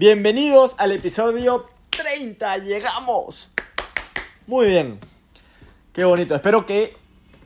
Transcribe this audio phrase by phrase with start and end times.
[0.00, 2.58] Bienvenidos al episodio 30.
[2.58, 3.52] Llegamos.
[4.46, 5.00] Muy bien.
[5.92, 6.36] Qué bonito.
[6.36, 6.96] Espero que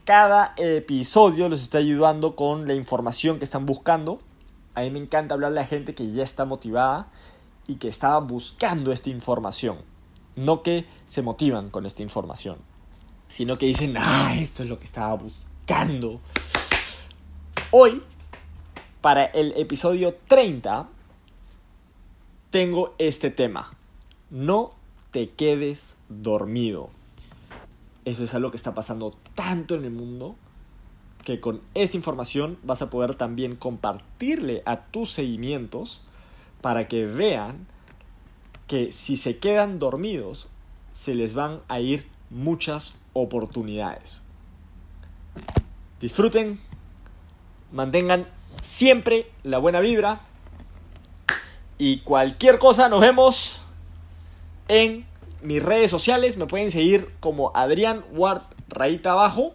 [0.04, 4.20] cada episodio les esté ayudando con la información que están buscando.
[4.74, 7.08] A mí me encanta hablarle a gente que ya está motivada
[7.66, 9.78] y que estaba buscando esta información.
[10.36, 12.58] No que se motivan con esta información,
[13.28, 16.20] sino que dicen, ah, esto es lo que estaba buscando.
[17.70, 18.02] Hoy,
[19.00, 20.86] para el episodio 30,
[22.52, 23.72] tengo este tema.
[24.30, 24.74] No
[25.10, 26.90] te quedes dormido.
[28.04, 30.36] Eso es algo que está pasando tanto en el mundo
[31.24, 36.02] que con esta información vas a poder también compartirle a tus seguimientos
[36.60, 37.66] para que vean
[38.66, 40.50] que si se quedan dormidos
[40.92, 44.20] se les van a ir muchas oportunidades.
[46.00, 46.60] Disfruten,
[47.72, 48.26] mantengan
[48.60, 50.20] siempre la buena vibra
[51.82, 53.60] y cualquier cosa, nos vemos
[54.68, 55.04] en
[55.42, 56.36] mis redes sociales.
[56.36, 59.52] Me pueden seguir como Adrián Ward Rayita Abajo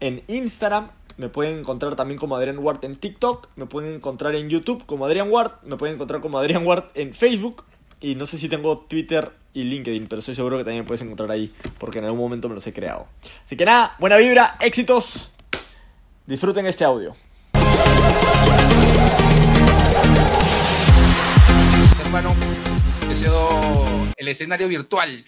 [0.00, 0.90] en Instagram.
[1.16, 3.48] Me pueden encontrar también como Adrián Ward en TikTok.
[3.56, 5.52] Me pueden encontrar en YouTube como Adrián Ward.
[5.62, 7.64] Me pueden encontrar como Adrián Ward en Facebook.
[8.02, 11.00] Y no sé si tengo Twitter y LinkedIn, pero estoy seguro que también me puedes
[11.00, 13.06] encontrar ahí, porque en algún momento me los he creado.
[13.46, 15.32] Así que nada, buena vibra, éxitos.
[16.26, 17.14] Disfruten este audio.
[22.14, 22.34] Hermano.
[23.08, 23.48] Ha sido
[24.18, 25.24] el escenario virtual.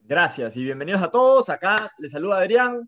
[0.00, 1.48] Gracias y bienvenidos a todos.
[1.48, 2.86] Acá les saluda Adrián,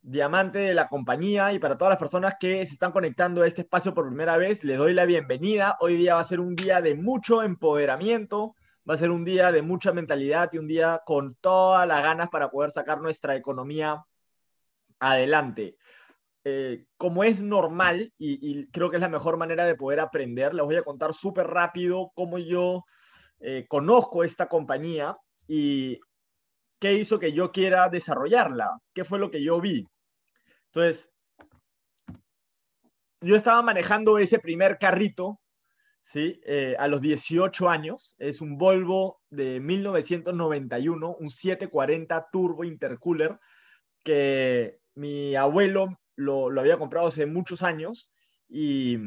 [0.00, 3.60] diamante de la compañía y para todas las personas que se están conectando a este
[3.60, 5.76] espacio por primera vez, les doy la bienvenida.
[5.80, 8.54] Hoy día va a ser un día de mucho empoderamiento,
[8.88, 12.30] va a ser un día de mucha mentalidad y un día con todas las ganas
[12.30, 14.02] para poder sacar nuestra economía
[14.98, 15.76] adelante.
[16.44, 20.64] Eh, como es normal y, creo que es la mejor manera de poder aprender, les
[20.64, 22.84] voy a contar súper rápido cómo yo
[23.38, 25.16] eh, conozco esta compañía
[25.46, 26.00] y
[26.80, 29.86] qué hizo que yo quiera desarrollarla, qué fue lo que yo vi.
[30.66, 31.12] Entonces,
[33.20, 35.38] yo estaba manejando ese primer carrito,
[36.02, 36.40] ¿sí?
[36.44, 43.38] Eh, a los 18 años, es un Volvo de 1991, un 740 Turbo Intercooler,
[44.02, 48.10] que mi abuelo lo, había comprado hace muchos años
[48.48, 48.98] y,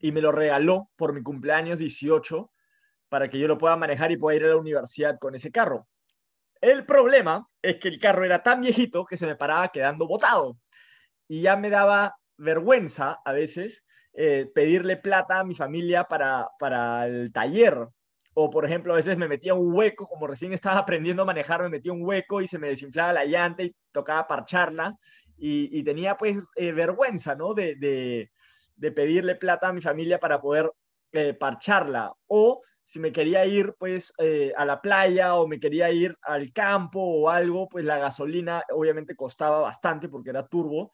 [0.00, 2.50] me lo regaló por mi cumpleaños 18
[3.08, 5.88] para que yo lo pueda manejar y pueda ir a la universidad con ese carro.
[6.60, 10.58] El problema es que el carro era tan viejito que se me paraba quedando botado
[11.26, 17.06] y ya me daba vergüenza a veces eh, pedirle plata a mi familia para, para
[17.06, 17.88] el taller.
[18.34, 21.62] O, por ejemplo, a veces me metía un hueco, como recién estaba aprendiendo a manejar,
[21.62, 24.96] me metía un hueco y se me desinflaba la llanta y tocaba parcharla
[25.38, 27.54] y, tenía pues eh, vergüenza, ¿no?
[27.54, 30.70] De, de, pedirle plata a mi familia para poder
[31.12, 32.12] eh, parcharla.
[32.26, 36.52] O si me quería ir pues eh, a la playa o me quería ir al
[36.52, 40.92] campo o algo, pues la gasolina obviamente costaba bastante porque era turbo.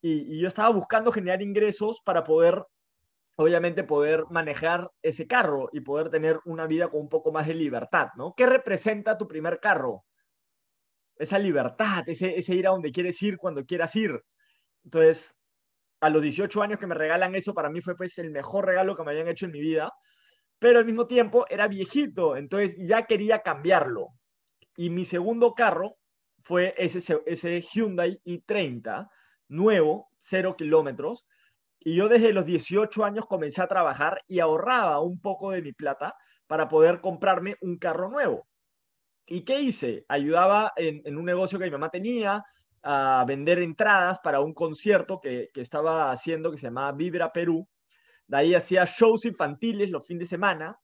[0.00, 2.64] Y, y yo estaba buscando generar ingresos para poder
[3.36, 7.54] obviamente poder manejar ese carro y poder tener una vida con un poco más de
[7.54, 8.34] libertad, ¿no?
[8.36, 10.04] ¿Qué representa tu primer carro?
[11.18, 14.20] Esa libertad, ese, ese ir a donde quieres ir cuando quieras ir.
[14.84, 15.34] Entonces,
[16.00, 18.96] a los 18 años que me regalan eso, para mí fue pues el mejor regalo
[18.96, 19.92] que me habían hecho en mi vida,
[20.58, 24.08] pero al mismo tiempo era viejito, entonces ya quería cambiarlo.
[24.76, 25.96] Y mi segundo carro
[26.42, 29.08] fue ese, ese Hyundai i30,
[29.48, 31.26] nuevo, cero kilómetros,
[31.80, 35.72] y yo desde los 18 años comencé a trabajar y ahorraba un poco de mi
[35.72, 36.14] plata
[36.46, 38.46] para poder comprarme un carro nuevo.
[39.30, 40.04] ¿Y qué hice?
[40.08, 42.42] Ayudaba en, un negocio que mi mamá tenía
[42.82, 47.68] a vender entradas para un concierto que, estaba haciendo que se llamaba Vibra Perú.
[48.26, 50.78] De ahí hacía shows infantiles los fines de semana,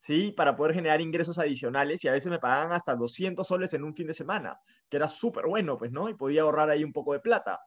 [0.00, 0.32] ¿sí?
[0.32, 3.94] Para poder generar ingresos adicionales y a veces me pagaban hasta 200 soles en un
[3.94, 4.58] fin de semana,
[4.90, 6.08] que era súper bueno, pues, ¿no?
[6.10, 7.60] Y podía ahorrar ahí un poco de plata.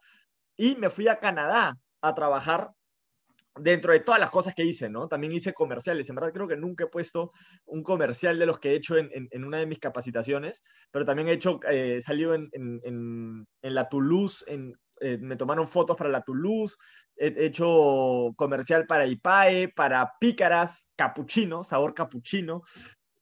[0.55, 2.69] Y me fui a Canadá a trabajar
[3.55, 5.07] dentro de todas las cosas que hice, ¿no?
[5.07, 6.09] También hice comerciales.
[6.09, 7.31] En verdad creo que nunca he puesto
[7.65, 11.33] un comercial de los que he hecho en, una de mis capacitaciones, pero también he
[11.33, 16.77] hecho, eh, salido en, en, la Toulouse, eh, me tomaron fotos para la Toulouse,
[17.17, 22.61] he hecho comercial para IPAE, para Pícaras, capuchino, sabor capuchino,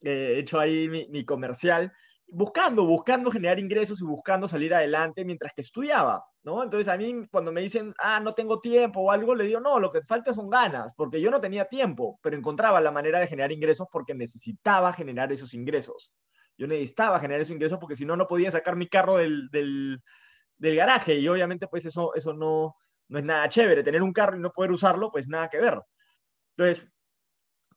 [0.01, 1.91] eh, he hecho ahí mi comercial
[2.31, 6.63] buscando, buscando generar ingresos y buscando salir adelante mientras que estudiaba, ¿no?
[6.63, 9.79] Entonces a mí cuando me dicen, ah, no tengo tiempo o algo, le digo, no,
[9.79, 13.27] lo que falta son ganas, porque yo no tenía tiempo, pero encontraba la manera de
[13.27, 16.11] generar ingresos porque necesitaba generar esos ingresos.
[16.57, 20.01] Yo necesitaba generar esos ingresos porque si no, no podía sacar mi carro del, del,
[20.57, 22.75] del garaje y obviamente pues eso, eso no,
[23.07, 23.83] no es nada chévere.
[23.83, 25.81] Tener un carro y no poder usarlo, pues nada que ver.
[26.57, 26.91] Entonces,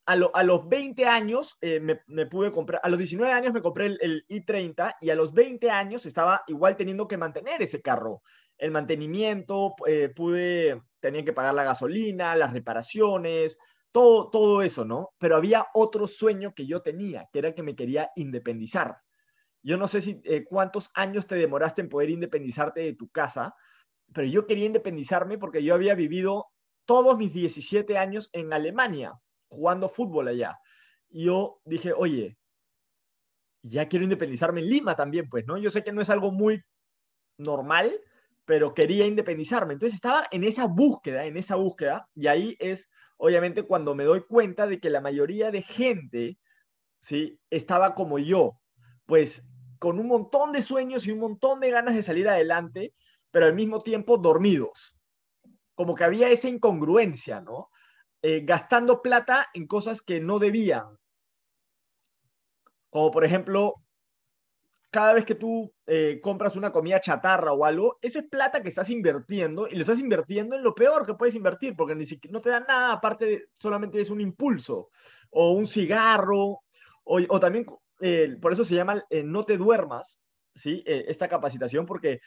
[0.07, 4.25] a, los 20 años eh, me, pude comprar, a los 19 años me compré el,
[4.29, 8.23] i30 y a los 20 años estaba igual teniendo que mantener ese carro.
[8.59, 13.59] El mantenimiento, eh, pude, tenía que pagar la gasolina, las reparaciones,
[13.93, 15.11] todo, todo eso, ¿no?
[15.19, 18.99] Pero había otro sueño que yo tenía, que era que me quería independizar.
[19.63, 23.55] Yo no sé si eh, cuántos años te demoraste en poder independizarte de tu casa,
[24.13, 26.49] pero yo quería independizarme porque yo había vivido
[26.85, 29.13] todos mis 17 años en Alemania
[29.53, 30.59] jugando fútbol allá.
[31.11, 32.39] Y yo dije, oye,
[33.63, 35.59] ya quiero independizarme en Lima también, pues, ¿no?
[35.59, 36.63] Yo sé que no es algo muy
[37.39, 37.93] normal,
[38.45, 39.75] pero quería independizarme.
[39.75, 42.89] Entonces estaba en esa búsqueda, en esa búsqueda, y ahí es,
[43.19, 46.39] obviamente, cuando me doy cuenta de que la mayoría de gente,
[46.99, 47.39] ¿sí?
[47.51, 48.59] Estaba como yo,
[49.07, 49.45] pues,
[49.79, 52.95] con un montón de sueños y un montón de ganas de salir adelante,
[53.31, 54.97] pero al mismo tiempo dormidos.
[55.75, 57.69] Como que había esa incongruencia, ¿no?
[58.25, 60.97] Eh, gastando plata en cosas que no debían.
[62.89, 63.83] Como por ejemplo,
[64.91, 68.69] cada vez que tú eh, compras una comida chatarra o algo, eso es plata que
[68.69, 72.33] estás invirtiendo y lo estás invirtiendo en lo peor que puedes invertir, porque ni siquiera
[72.33, 74.89] no te da nada, aparte de, solamente es un impulso
[75.31, 76.61] o un cigarro,
[77.05, 77.67] o, también,
[78.01, 80.21] eh, por eso se llama no te duermas,
[80.55, 80.85] ¿sí?
[80.87, 82.21] esta capacitación, porque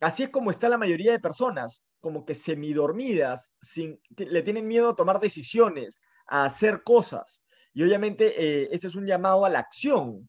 [0.00, 4.90] así es como está la mayoría de personas como que semidormidas, sin, le tienen miedo
[4.90, 7.42] a tomar decisiones, a hacer cosas.
[7.74, 10.28] Y obviamente eh, es un llamado a la acción,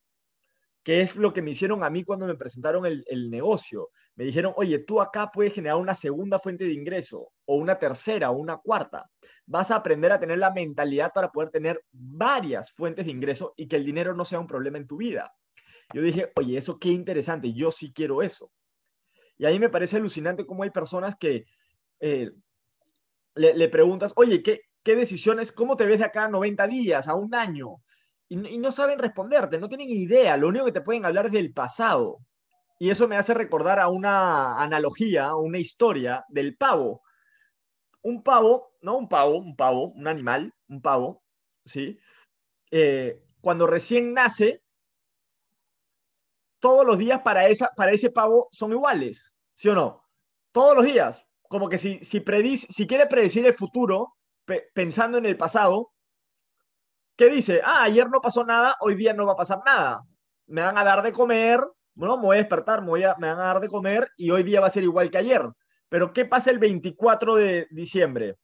[0.83, 3.89] que es lo que me hicieron a mí cuando me presentaron el, el, negocio.
[4.15, 8.31] Me dijeron, oye, tú acá puedes generar una segunda fuente de ingreso, o una tercera,
[8.31, 9.05] o una cuarta.
[9.45, 13.67] Vas a aprender a tener la mentalidad para poder tener varias fuentes de ingreso y
[13.67, 15.31] que el dinero no sea un problema en tu vida.
[15.93, 18.51] Yo dije, oye, eso qué interesante, yo sí quiero eso.
[19.37, 21.45] Y ahí me parece alucinante cómo hay personas que
[21.99, 22.31] eh,
[23.35, 27.15] le, preguntas, oye, ¿qué, ¿qué decisiones, cómo te ves de acá a 90 días, a
[27.15, 27.77] un año?
[28.29, 31.53] Y, no saben responderte, no tienen idea, lo único que te pueden hablar es del
[31.53, 32.19] pasado.
[32.79, 37.01] Y eso me hace recordar a una analogía, una historia del pavo.
[38.01, 41.23] Un pavo, no un pavo, un pavo, un animal, un pavo,
[41.65, 41.99] ¿sí?
[42.71, 44.61] Eh, cuando recién nace,
[46.67, 50.03] todos los días para, ese pavo son iguales, ¿sí o no?
[50.51, 54.15] Todos los días como que si, quiere predecir el futuro
[54.73, 55.93] pensando en el pasado,
[57.15, 57.61] ¿qué dice?
[57.63, 60.01] Ah, ayer no pasó nada, hoy día no va a pasar nada.
[60.47, 63.45] Me van a dar de comer, bueno, me voy a despertar, me, me van a
[63.45, 65.43] dar de comer y hoy día va a ser igual que ayer.
[65.87, 68.35] Pero ¿qué pasa el 24 de diciembre?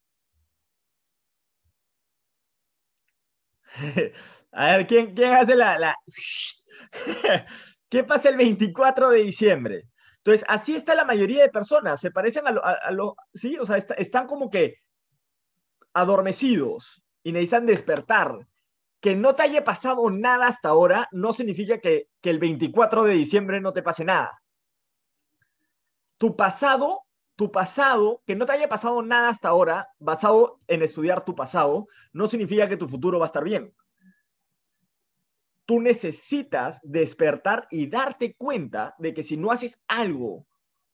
[4.54, 5.98] a ver, ¿quién, hace la...
[7.94, 9.84] ¿Qué pasa el 24 de diciembre?
[10.18, 14.26] Entonces, así está la mayoría de personas, se parecen a lo, sí, o sea, están
[14.26, 14.78] como que
[15.94, 18.48] adormecidos y necesitan despertar.
[19.00, 23.14] Que no te haya pasado nada hasta ahora no significa que, que el 24 de
[23.14, 24.42] diciembre no te pase nada.
[26.18, 27.04] Tu pasado,
[27.36, 31.86] tu pasado, que no te haya pasado nada hasta ahora, basado en estudiar tu pasado,
[32.12, 33.72] no significa que tu futuro va a estar bien
[35.66, 40.46] tú necesitas despertar y darte cuenta de que si no haces algo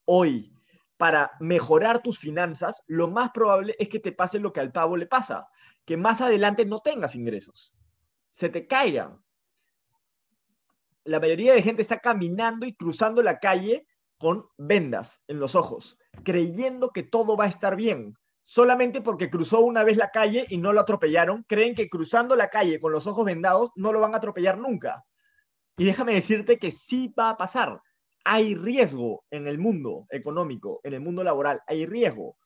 [0.05, 0.53] hoy
[0.97, 4.97] para mejorar tus finanzas, lo más probable es que te pase lo que al pavo
[4.97, 5.47] le pasa,
[5.85, 7.73] que más adelante no tengas ingresos,
[8.31, 9.23] se te caigan.
[11.05, 15.97] La mayoría de gente está caminando y cruzando la calle con vendas en los ojos,
[16.23, 18.15] creyendo que todo va a estar bien,
[18.49, 22.47] solamente porque cruzó una vez la calle y no lo atropellaron, creen que cruzando la
[22.47, 25.05] calle con los ojos vendados no lo van a atropellar nunca.
[25.77, 27.79] Y déjame decirte que sí va a pasar.
[28.25, 32.37] Hay riesgo en el mundo económico, en el mundo laboral, hay riesgo.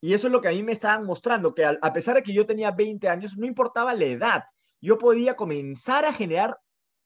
[0.00, 2.32] Y eso es lo que a mí me estaban mostrando, que a pesar de que
[2.32, 4.44] yo tenía 20 años, no importaba la edad,
[4.80, 6.56] yo podía comenzar a generar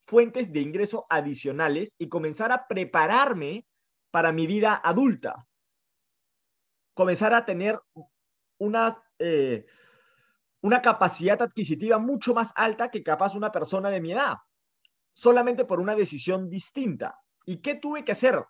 [0.07, 3.66] fuentes de ingreso adicionales y comenzar a prepararme
[4.11, 5.48] para mi vida adulta
[6.99, 7.81] comenzar a tener
[8.59, 9.64] una, eh,
[10.62, 14.38] una capacidad adquisitiva mucho más alta que capaz una persona de mi edad,
[15.12, 17.21] solamente por una decisión distinta.
[17.47, 18.45] ¿Y qué tuve que hacer?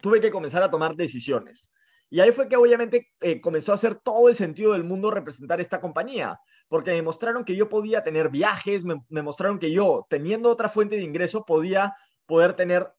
[0.00, 1.70] Tuve que comenzar a tomar decisiones.
[2.10, 5.60] Y ahí fue que obviamente eh, comenzó a hacer todo el sentido del mundo representar
[5.60, 10.04] esta compañía, porque me mostraron que yo podía tener viajes, me, me mostraron que yo,
[10.10, 11.94] teniendo otra fuente de ingreso, podía
[12.26, 12.92] poder tener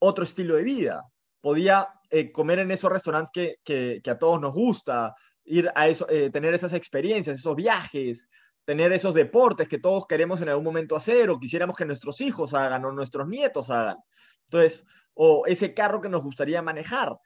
[0.00, 1.11] otro estilo de vida,
[1.42, 6.30] podía eh, comer en esos restaurantes que, a todos nos gusta, ir a eso, eh,
[6.30, 8.30] tener esas experiencias, esos viajes,
[8.64, 12.54] tener esos deportes que todos queremos en algún momento hacer o quisiéramos que nuestros hijos
[12.54, 13.98] hagan o nuestros nietos hagan.
[14.44, 17.18] Entonces, o ese carro que nos gustaría manejar.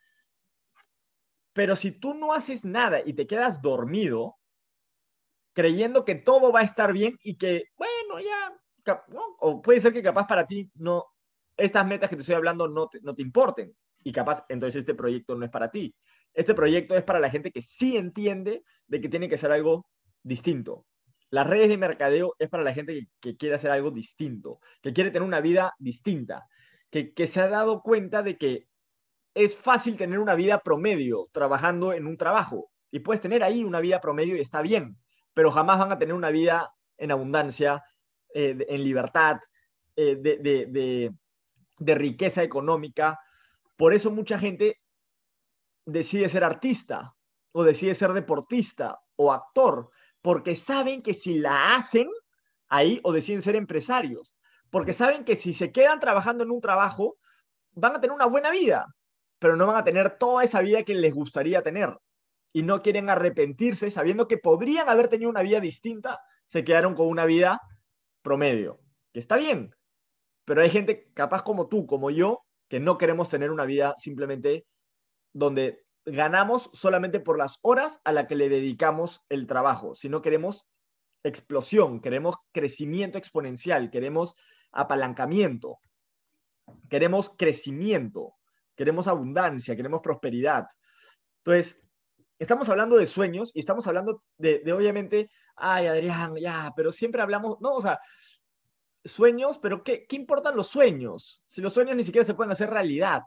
[1.53, 4.37] Pero si tú no haces nada y te quedas dormido,
[5.53, 8.95] creyendo que todo va a estar bien y que, bueno, ya,
[9.41, 11.05] o puede ser que capaz para ti no,
[11.55, 14.95] estas metas que te estoy hablando no te, no te importen y capaz entonces este
[14.95, 15.93] proyecto no es para ti.
[16.33, 19.89] Este proyecto es para la gente que sí entiende de que tiene que ser algo
[20.23, 20.87] distinto.
[21.29, 25.11] Las redes de mercadeo es para la gente que, quiere hacer algo distinto, que quiere
[25.11, 26.47] tener una vida distinta,
[26.89, 28.69] que, se ha dado cuenta de que
[29.35, 33.81] es fácil tener una vida promedio trabajando en un trabajo y puedes tener ahí una
[33.81, 34.97] vida promedio y está bien,
[35.35, 37.83] pero jamás van a tener una vida en abundancia,
[38.33, 39.39] eh, en libertad,
[39.97, 43.19] eh, de riqueza económica.
[43.76, 44.80] Por eso mucha gente
[45.85, 47.14] decide ser artista
[47.52, 49.90] o decide ser deportista o actor,
[50.21, 52.09] porque saben que si la hacen
[52.68, 54.35] ahí o deciden ser empresarios,
[54.71, 57.16] porque saben que si se quedan trabajando en un trabajo,
[57.73, 58.87] van a tener una buena vida,
[59.38, 61.97] pero no van a tener toda esa vida que les gustaría tener.
[62.52, 67.09] Y no quieren arrepentirse sabiendo que podrían haber tenido una vida distinta, se quedaron con
[67.09, 67.61] una vida
[68.23, 68.80] promedio,
[69.12, 69.75] que está bien,
[70.45, 74.67] pero hay gente capaz como tú, como yo, que no queremos tener una vida simplemente
[75.33, 80.67] donde ganamos solamente por las horas a la que le dedicamos el trabajo, sino queremos
[81.25, 84.35] explosión, queremos crecimiento exponencial, queremos
[84.71, 85.79] apalancamiento,
[86.89, 88.35] queremos crecimiento,
[88.77, 90.67] queremos abundancia, queremos prosperidad.
[91.45, 91.81] Entonces,
[92.39, 97.23] estamos hablando de sueños y estamos hablando de, de obviamente, ay, Adrián, ya, pero siempre
[97.23, 97.99] hablamos, no, o sea,
[99.07, 101.43] sueños, pero ¿qué, ¿qué importan los sueños?
[101.47, 103.23] Si los sueños ni siquiera se pueden hacer realidad.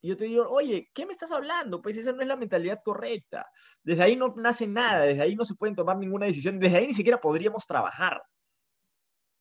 [0.00, 1.82] Y yo te digo, oye, ¿qué me estás hablando?
[1.82, 3.46] Pues esa no es la mentalidad correcta.
[3.82, 6.86] Desde ahí no nace nada, desde ahí no se pueden tomar ninguna decisión, desde ahí
[6.86, 8.22] ni siquiera podríamos trabajar.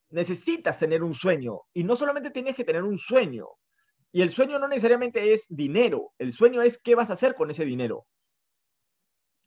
[0.10, 3.48] Necesitas tener un sueño y no solamente tienes que tener un sueño.
[4.12, 7.52] Y el sueño no necesariamente es dinero, el sueño es qué vas a hacer con
[7.52, 8.08] ese dinero.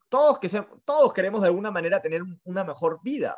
[0.08, 0.48] Todos, que
[0.84, 3.36] todos queremos de alguna manera tener una mejor vida.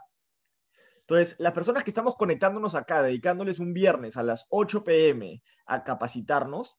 [1.12, 5.84] Entonces, las personas que estamos conectándonos acá, dedicándoles un viernes a las 8 pm a
[5.84, 6.78] capacitarnos,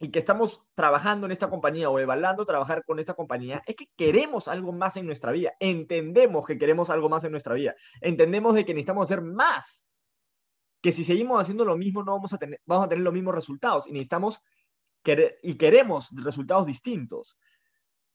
[0.00, 3.86] y que estamos trabajando en esta compañía o evaluando trabajar con esta compañía, es que
[3.96, 5.52] queremos algo más en nuestra vida.
[5.60, 7.76] Entendemos que queremos algo más en nuestra vida.
[8.00, 9.86] Entendemos de que necesitamos hacer más.
[10.82, 13.36] Que si seguimos haciendo lo mismo, no vamos a tener, vamos a tener los mismos
[13.36, 13.86] resultados.
[13.86, 14.42] Y necesitamos
[15.04, 17.38] querer, y queremos resultados distintos.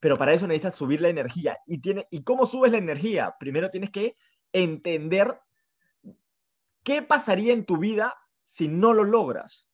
[0.01, 1.59] Pero para eso necesitas subir la energía.
[1.65, 3.35] ¿Y, tiene, ¿Y cómo subes la energía?
[3.39, 4.17] Primero tienes que
[4.51, 5.39] entender
[6.85, 9.69] qué pasaría en tu vida si no lo logras.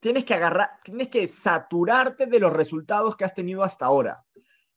[0.00, 4.24] Tienes que agarrar, tienes que saturarte de los resultados que has tenido hasta ahora.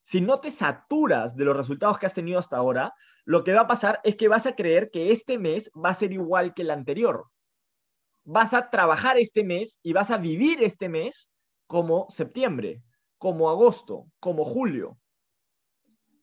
[0.03, 2.93] Si no te saturas de los resultados que has tenido hasta ahora,
[3.25, 5.95] lo que va a pasar es que vas a creer que este mes va a
[5.95, 7.25] ser igual que el anterior.
[8.23, 11.31] Vas a trabajar este mes y vas a vivir este mes
[11.65, 12.83] como septiembre,
[13.17, 14.99] como agosto, como julio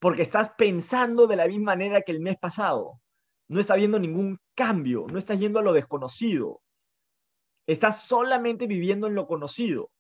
[0.04, 3.00] porque estás pensando de la misma manera que el mes pasado.
[3.49, 6.63] No está viendo ningún cambio, no estás yendo a lo desconocido.
[7.67, 9.91] Estás solamente viviendo en lo conocido.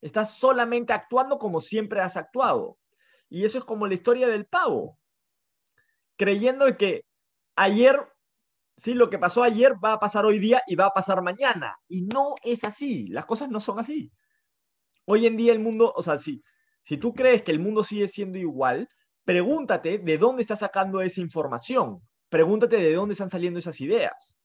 [0.00, 2.78] Estás solamente actuando como siempre has actuado.
[3.28, 4.98] Y eso es como la historia del pavo.
[6.16, 7.02] Creyendo que
[7.56, 8.06] ayer,
[8.76, 11.76] sí, lo que pasó ayer va a pasar hoy día y va a pasar mañana.
[11.88, 13.08] Y no es así.
[13.08, 14.12] Las cosas no son así.
[15.06, 16.42] Hoy en día el mundo, o sea, si,
[16.82, 18.88] si tú crees que el mundo sigue siendo igual,
[19.24, 22.00] pregúntate de dónde está sacando esa información.
[22.36, 24.36] Pregúntate de dónde están saliendo esas ideas.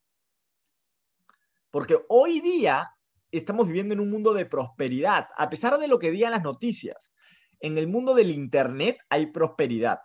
[1.72, 2.96] Porque hoy día
[3.32, 7.14] estamos viviendo en un mundo de prosperidad, a pesar de lo que digan las noticias.
[7.60, 10.00] En el mundo del Internet hay prosperidad,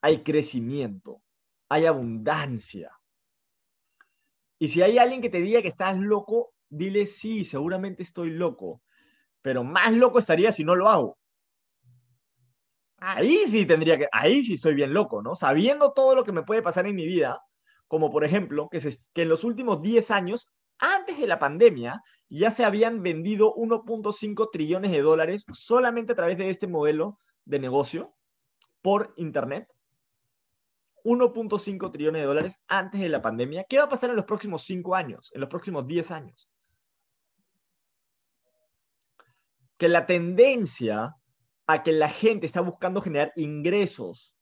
[0.00, 1.20] hay crecimiento,
[1.68, 2.92] hay abundancia.
[4.60, 8.80] Y si hay alguien que te diga que estás loco, dile sí, seguramente estoy loco,
[9.42, 11.17] pero más loco estaría si no lo hago.
[12.98, 15.34] Ahí sí tendría que, ahí sí soy bien loco, ¿no?
[15.34, 17.40] Sabiendo todo lo que me puede pasar en mi vida,
[17.86, 18.80] como por ejemplo que,
[19.14, 24.50] que en los últimos 10 años, antes de la pandemia, ya se habían vendido 1.5
[24.52, 28.14] trillones de dólares solamente a través de este modelo de negocio
[28.82, 29.68] por Internet.
[31.04, 33.64] 1.5 trillones de dólares antes de la pandemia.
[33.68, 36.48] ¿Qué va a pasar en los próximos 5 años, en los próximos 10 años?
[39.76, 41.17] Que la tendencia
[41.68, 44.34] a que la gente está buscando generar ingresos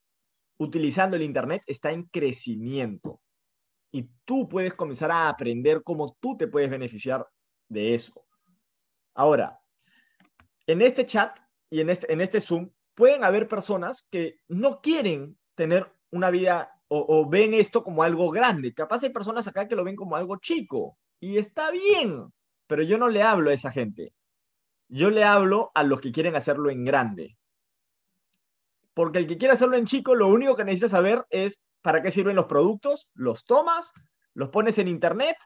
[0.59, 3.21] utilizando el Internet está en crecimiento.
[3.93, 7.27] Y tú puedes comenzar a aprender cómo tú te puedes beneficiar
[7.69, 8.25] de eso.
[9.15, 9.59] Ahora,
[10.67, 11.37] en este chat
[11.69, 16.71] y en este, en este Zoom pueden haber personas que no quieren tener una vida
[16.89, 18.73] o, o, ven esto como algo grande.
[18.73, 22.33] Capaz hay personas acá que lo ven como algo chico y está bien,
[22.69, 24.13] pero yo no le hablo a esa gente.
[24.89, 27.37] Yo le hablo a los que quieren hacerlo en grande.
[28.95, 32.11] Porque el que quiere hacerlo en chico, lo único que necesita saber es ¿para qué
[32.11, 33.09] sirven los productos?
[33.15, 33.93] Los tomas,
[34.35, 35.37] los pones en internet,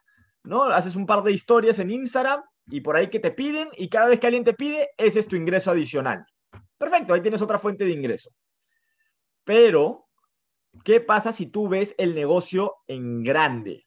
[0.42, 0.64] ¿no?
[0.64, 4.08] Haces un par de historias en Instagram y por ahí que te piden y cada
[4.08, 6.24] vez que alguien te pide, ese es tu ingreso adicional.
[6.78, 8.30] Perfecto, ahí tienes otra fuente de ingreso.
[9.44, 10.08] Pero,
[10.84, 13.86] ¿qué pasa si tú ves el negocio en grande?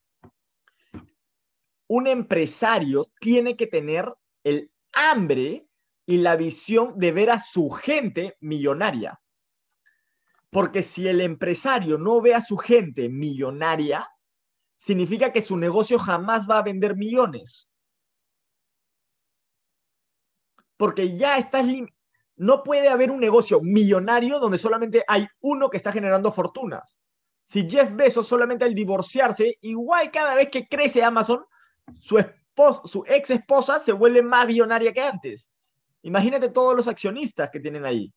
[1.88, 5.68] Un empresario tiene que tener el hambre
[6.06, 9.20] y la visión de ver a su gente millonaria.
[10.50, 14.08] Porque si el empresario no ve a su gente millonaria,
[14.78, 17.72] significa que su negocio jamás va a vender millones.
[20.78, 21.66] Porque ya estás...
[22.36, 26.98] No puede haber un negocio millonario donde solamente hay uno que está generando fortunas.
[27.46, 31.46] Si Jeff Bezos solamente al divorciarse, igual cada vez que crece Amazon,
[32.00, 32.18] su,
[32.86, 35.52] su ex esposa se vuelve más millonaria que antes.
[36.04, 38.14] Imagínate todos los accionistas que tienen ahí.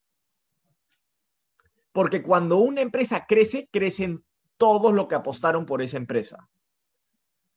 [1.93, 4.25] Porque cuando una empresa crece, crecen
[4.57, 6.49] todos los que apostaron por esa empresa.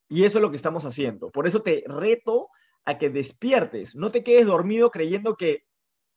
[0.08, 1.30] Y eso es lo que estamos haciendo.
[1.30, 2.50] Por eso te reto
[2.86, 3.96] a que despiertes.
[3.96, 5.64] No te quedes dormido creyendo que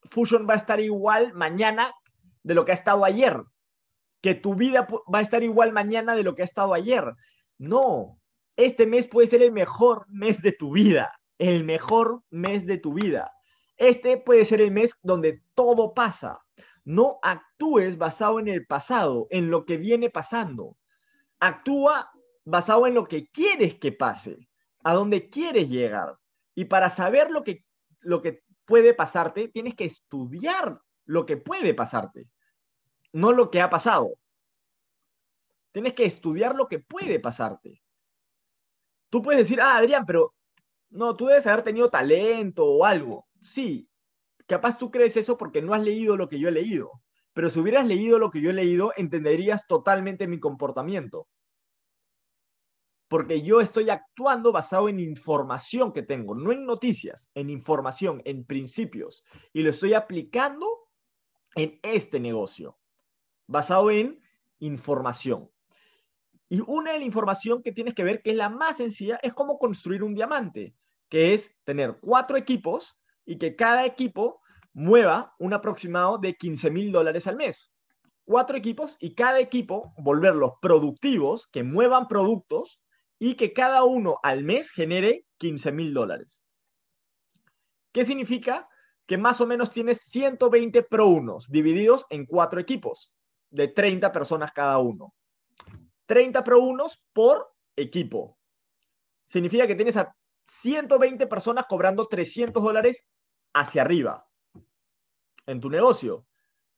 [0.04, 1.92] Fusion va a estar igual mañana
[2.42, 3.42] de lo que ha estado ayer.
[4.20, 7.12] Que tu vida va a estar igual mañana de lo que ha estado ayer.
[7.58, 8.18] No,
[8.56, 11.14] este mes puede ser el mejor mes de tu vida.
[11.38, 13.32] El mejor mes de tu vida.
[13.76, 16.40] Este puede ser el mes donde todo pasa.
[16.84, 20.76] No actúes basado en el pasado, en lo que viene pasando.
[21.40, 22.10] Actúa
[22.44, 24.48] basado en lo que quieres que pase,
[24.84, 26.18] a dónde quieres llegar.
[26.54, 27.64] Y para saber lo que,
[28.00, 32.28] lo que puede pasarte, tienes que estudiar lo que puede pasarte,
[33.12, 34.14] no lo que ha pasado.
[35.72, 37.81] Tienes que estudiar lo que puede pasarte.
[39.12, 40.32] Tú puedes decir, ah, Adrián, pero
[40.88, 43.26] no, tú debes haber tenido talento o algo.
[43.42, 43.86] Sí,
[44.46, 46.90] capaz tú crees eso porque no has leído lo que yo he leído.
[47.34, 51.28] Pero si hubieras leído lo que yo he leído, entenderías totalmente mi comportamiento
[53.12, 58.46] porque yo estoy actuando basado en información que tengo, no en noticias, en información, en
[58.46, 59.22] principios,
[59.52, 60.88] y lo estoy aplicando
[61.54, 62.78] en este negocio,
[63.46, 64.18] basado en
[64.60, 65.50] información.
[66.52, 69.32] Y una de la información que tienes que ver, que es la más sencilla, es
[69.32, 70.74] cómo construir un diamante,
[71.08, 74.42] que es tener cuatro equipos y que cada equipo
[74.74, 77.72] mueva un aproximado de 15 mil dólares al mes.
[78.26, 82.82] Cuatro equipos y cada equipo volverlos productivos, que muevan productos
[83.18, 86.42] y que cada uno al mes genere 15 mil dólares.
[87.92, 88.68] ¿Qué significa?
[89.06, 93.10] Que más o menos tienes 120 Pro 1 divididos en cuatro equipos
[93.48, 95.14] de 30 personas cada uno.
[96.12, 98.38] 30 Pro 1 por equipo.
[99.24, 100.14] Significa que tienes a
[100.60, 103.02] 120 personas cobrando 300 dólares
[103.54, 104.26] hacia arriba
[105.46, 106.26] en tu negocio.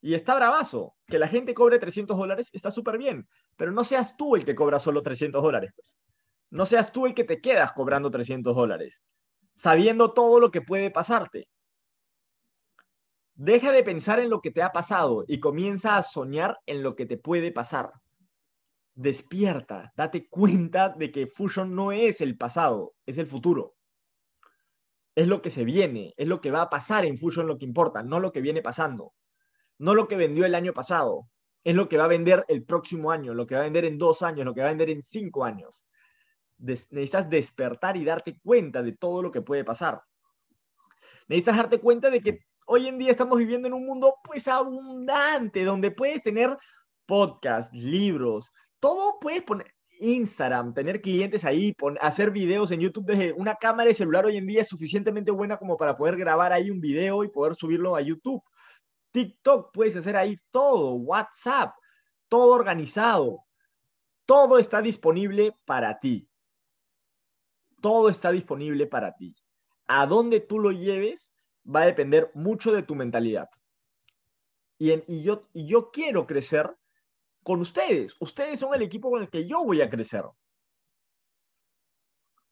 [0.01, 0.95] Y está bravazo.
[1.09, 3.27] Que la gente cobre 300 dólares está súper bien.
[3.57, 5.73] Pero no seas tú el que cobra solo 300 dólares.
[5.75, 5.99] Pues
[6.51, 9.03] no seas tú el que te quedas cobrando 300 dólares,
[9.53, 11.49] sabiendo todo lo que puede pasarte.
[13.35, 16.95] Deja de pensar en lo que te ha pasado y comienza a soñar en lo
[16.95, 17.95] que te puede pasar.
[18.95, 23.75] Despierta, date cuenta de que Fusion no es el pasado, es el futuro.
[25.17, 27.65] Es lo que se viene, es lo que va a pasar en Fusion lo que
[27.65, 29.13] importa, no lo que viene pasando.
[29.79, 31.29] No lo que vendió el año pasado,
[31.65, 33.99] es lo que va a vender el próximo año, lo que va a vender en
[33.99, 35.87] dos años, lo que va a vender en cinco años
[36.59, 40.03] necesitas despertar y darte cuenta de todo lo que puede pasar.
[41.29, 45.65] Necesitas darte cuenta de que hoy en día estamos viviendo en un mundo pues abundante,
[45.65, 46.57] donde puedes tener
[47.07, 48.53] podcasts, libros,
[48.85, 53.95] todo puedes poner, Instagram, tener clientes ahí, hacer videos en YouTube desde una cámara de
[53.95, 57.29] celular hoy en día es suficientemente buena como para poder grabar ahí un video y
[57.29, 58.43] poder subirlo a YouTube.
[59.13, 61.75] TikTok puedes hacer ahí todo, WhatsApp,
[62.29, 63.45] todo organizado.
[64.27, 66.29] Todo está disponible para ti
[67.85, 69.37] todo está disponible para ti.
[69.87, 71.31] A dónde tú lo lleves
[71.67, 73.51] va a depender mucho de tu mentalidad.
[74.79, 76.75] Y, yo, y yo quiero crecer
[77.45, 78.17] con ustedes.
[78.19, 80.25] Ustedes son el equipo con el que yo voy a crecer.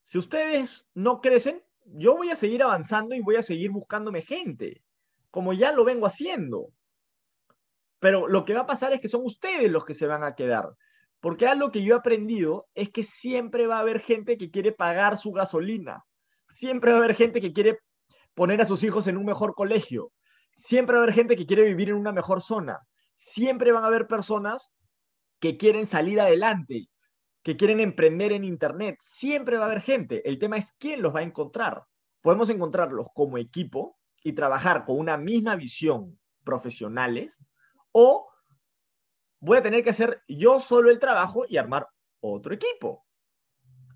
[0.02, 4.82] Si ustedes no crecen, yo voy a seguir avanzando y voy a seguir buscándome gente,
[5.30, 6.68] como ya lo vengo haciendo.
[7.98, 10.34] Pero lo que va a pasar es que son ustedes los que se van a
[10.34, 10.76] quedar.
[11.20, 14.72] Porque algo que yo he aprendido es que siempre va a haber gente que quiere
[14.72, 16.04] pagar su gasolina.
[16.48, 17.78] Siempre va a haber gente que quiere
[18.34, 20.12] poner a sus hijos en un mejor colegio.
[20.56, 22.80] Siempre va a haber gente que quiere vivir en una mejor zona.
[23.16, 24.72] Siempre van a haber personas
[25.42, 26.88] que quieren salir adelante,
[27.42, 29.00] que quieren emprender en Internet.
[29.02, 30.26] Siempre va a haber gente.
[30.26, 31.82] El tema es quién los va a encontrar.
[32.20, 37.44] Podemos encontrarlos como equipo y trabajar con una misma visión profesionales
[37.90, 38.30] o
[39.40, 41.88] voy a tener que hacer yo solo el trabajo y armar
[42.20, 43.04] otro equipo.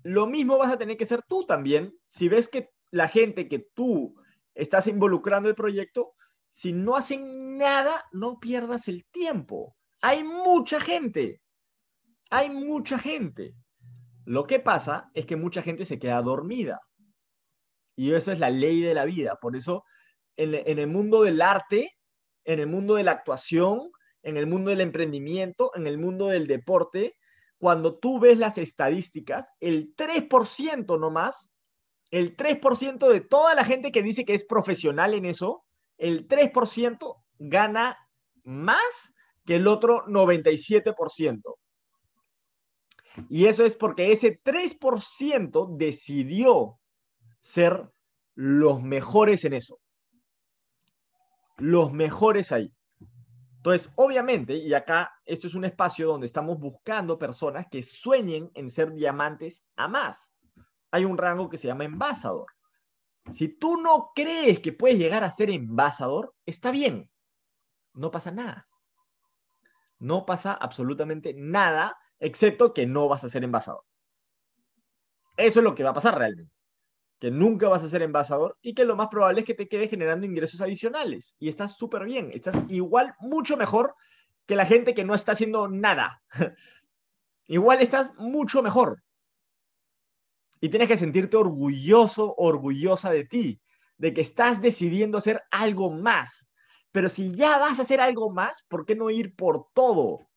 [0.03, 3.59] Lo mismo vas a tener que hacer tú también si ves que la gente que
[3.73, 4.21] tú
[4.53, 6.13] estás involucrando el proyecto,
[6.51, 9.77] si no hacen nada, no pierdas el tiempo.
[10.01, 11.41] Hay mucha gente.
[12.29, 13.55] Hay mucha gente.
[14.25, 16.81] Lo que pasa es que mucha gente se queda dormida.
[17.95, 19.37] Y eso es la ley de la vida.
[19.41, 19.83] Por eso,
[20.35, 21.91] en, el mundo del arte,
[22.43, 26.45] en el mundo de la actuación, en el mundo del emprendimiento, en el mundo del
[26.45, 27.15] deporte,
[27.57, 31.51] cuando tú ves las estadísticas, el 3% nomás,
[32.11, 35.63] el 3% de toda la gente que dice que es profesional en eso,
[35.97, 37.97] el 3% gana
[38.43, 39.13] más
[39.47, 41.55] que el otro 97%.
[43.29, 46.77] Y eso es porque ese 3% decidió
[47.39, 47.89] ser
[48.35, 49.79] los mejores en eso.
[51.57, 52.71] Los mejores ahí.
[53.55, 58.69] Entonces, obviamente, y acá esto es un espacio donde estamos buscando personas que sueñen en
[58.69, 60.31] ser diamantes a más.
[60.91, 62.47] Hay un rango que se llama envasador.
[63.33, 67.09] Si tú no crees que puedes llegar a ser envasador, está bien.
[67.93, 68.66] No pasa nada.
[69.99, 73.83] No pasa absolutamente nada, excepto que no vas a ser envasador.
[75.37, 76.57] Eso es lo que va a pasar realmente
[77.19, 79.87] que nunca vas a ser envasador y que lo más probable es que te quede
[79.87, 81.35] generando ingresos adicionales.
[81.39, 83.95] Y estás súper bien, estás igual mucho mejor
[84.45, 86.21] que la gente que no está haciendo nada.
[87.47, 89.01] igual estás mucho mejor.
[90.59, 93.61] Y tienes que sentirte orgulloso, orgullosa de ti,
[93.97, 96.46] de que estás decidiendo hacer algo más.
[96.97, 100.27] Pero si ya vas a hacer algo más, ¿por qué no ir por todo?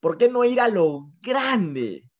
[0.00, 2.10] ¿Por qué no ir a lo grande?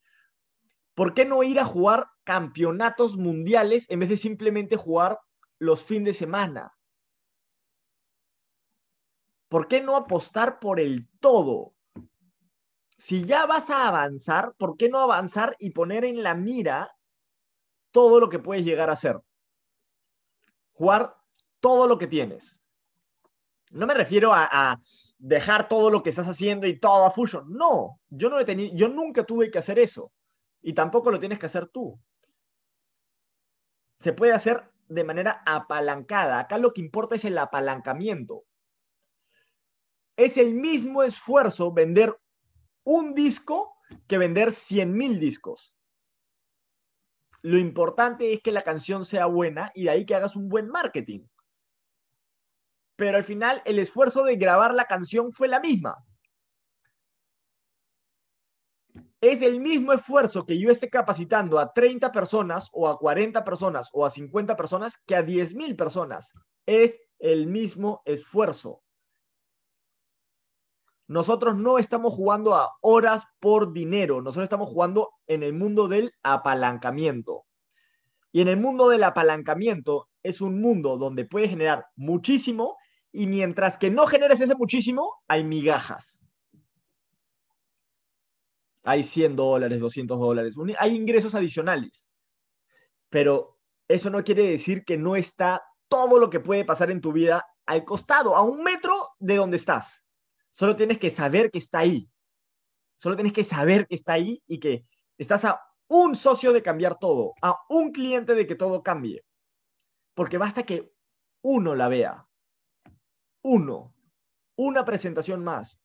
[0.92, 5.18] ¿Por qué no ir a jugar campeonatos mundiales en vez de simplemente jugar
[5.58, 6.74] los fines de semana?
[9.48, 11.72] ¿Por qué no apostar por el todo?
[12.98, 16.94] Si ya vas a avanzar, ¿por qué no avanzar y poner en la mira
[17.90, 19.18] todo lo que puedes llegar a hacer?
[20.74, 21.16] Jugar
[21.60, 22.60] todo lo que tienes.
[23.74, 24.80] No me refiero a,
[25.18, 27.52] dejar todo lo que estás haciendo y todo a fusion.
[27.52, 30.12] No, yo no he tenido, yo nunca tuve que hacer eso.
[30.62, 32.00] Y tampoco lo tienes que hacer tú.
[33.98, 36.38] Se puede hacer de manera apalancada.
[36.38, 38.44] Acá lo que importa es el apalancamiento.
[40.16, 42.16] Es el mismo esfuerzo vender
[42.84, 45.76] un disco que vender 100 mil discos.
[47.42, 50.68] Lo importante es que la canción sea buena y de ahí que hagas un buen
[50.68, 51.26] marketing.
[52.96, 55.96] Pero al final el esfuerzo de grabar la canción fue la misma
[59.30, 63.88] es el mismo esfuerzo que yo esté capacitando a 30 personas o a 40 personas
[63.92, 66.32] o a 50 personas que a 10 mil personas.
[66.66, 68.82] Es el mismo esfuerzo.
[71.06, 76.12] Nosotros no estamos jugando a horas por dinero, nosotros estamos jugando en el mundo del
[76.22, 77.44] apalancamiento.
[78.30, 82.76] Y en el mundo del apalancamiento es un mundo donde puedes generar muchísimo
[83.14, 86.20] y mientras que no generes ese muchísimo, hay migajas
[88.84, 92.10] hay 100 dólares, 200 dólares, hay ingresos adicionales.
[93.08, 97.12] Pero eso no quiere decir que no está todo lo que puede pasar en tu
[97.12, 100.04] vida al costado, a un metro de donde estás.
[100.50, 102.08] Solo tienes que saber que está ahí.
[102.96, 106.98] Solo tienes que saber que está ahí y que estás a un socio de cambiar
[106.98, 109.24] todo, a un cliente de que todo cambie.
[110.14, 110.92] Porque basta que
[111.42, 112.26] uno la vea.
[113.44, 113.94] Uno.
[114.56, 115.78] Una presentación más.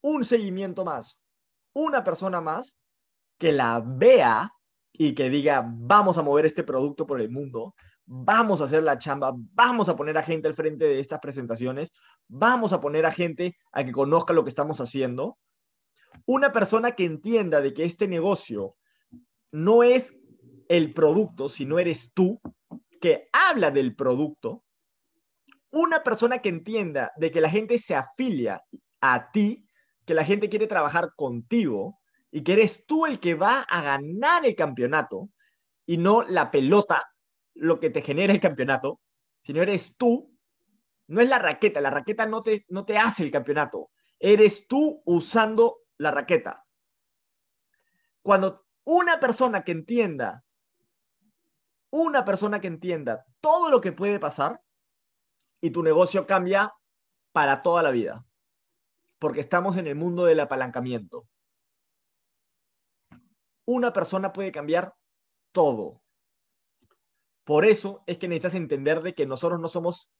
[0.00, 1.22] Un seguimiento más
[1.72, 2.78] una persona más
[3.38, 4.52] que la vea
[4.92, 8.98] y que diga, vamos a mover este producto por el mundo, vamos a hacer la
[8.98, 11.92] chamba, vamos a poner a gente al frente de estas presentaciones,
[12.28, 15.38] vamos a poner a gente a que conozca lo que estamos haciendo.
[16.26, 18.76] Una persona que entienda de que este negocio
[19.50, 20.14] no es
[20.68, 22.40] el producto, sino eres tú,
[23.00, 24.62] que habla del producto.
[25.72, 28.62] Una persona que entienda de que la gente se afilia
[29.00, 29.66] a ti
[30.04, 34.44] que la gente quiere trabajar contigo y que eres tú el que va a ganar
[34.44, 35.28] el campeonato
[35.86, 37.08] y no la pelota
[37.54, 39.00] lo que te genera el campeonato,
[39.42, 40.34] sino eres tú,
[41.08, 45.02] no es la raqueta, la raqueta no te, no te hace el campeonato, eres tú
[45.04, 46.64] usando la raqueta.
[48.22, 50.44] Cuando una persona que entienda,
[51.90, 54.60] una persona que entienda todo lo que puede pasar
[55.62, 56.74] y tu negocio cambia
[57.32, 58.26] para toda la vida
[59.22, 61.28] porque estamos en el mundo del apalancamiento.
[63.64, 64.96] Una persona puede cambiar
[65.52, 66.02] todo.
[67.44, 70.10] Por eso es que necesitas entender de que nosotros no somos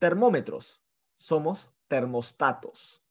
[0.00, 0.82] termómetros,
[1.16, 3.04] somos termostatos.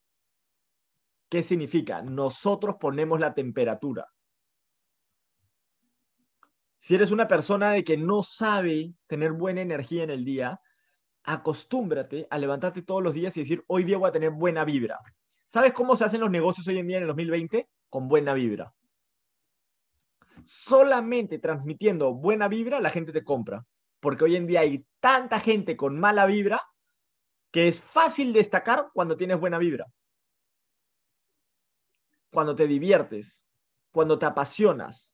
[1.30, 2.02] ¿Qué significa?
[2.02, 4.12] Nosotros ponemos la temperatura.
[6.78, 10.60] Si eres una persona de que no sabe tener buena energía en el día,
[11.24, 15.00] acostúmbrate a levantarte todos los días y decir, hoy día voy a tener buena vibra.
[15.48, 17.68] ¿Sabes cómo se hacen los negocios hoy en día en el 2020?
[17.90, 18.74] Con buena vibra.
[20.46, 23.66] Solamente transmitiendo buena vibra la gente te compra.
[24.00, 26.62] Porque hoy en día hay tanta gente con mala vibra
[27.52, 29.86] que es fácil destacar cuando tienes buena vibra.
[32.32, 33.46] Cuando te diviertes,
[33.92, 35.11] cuando te apasionas.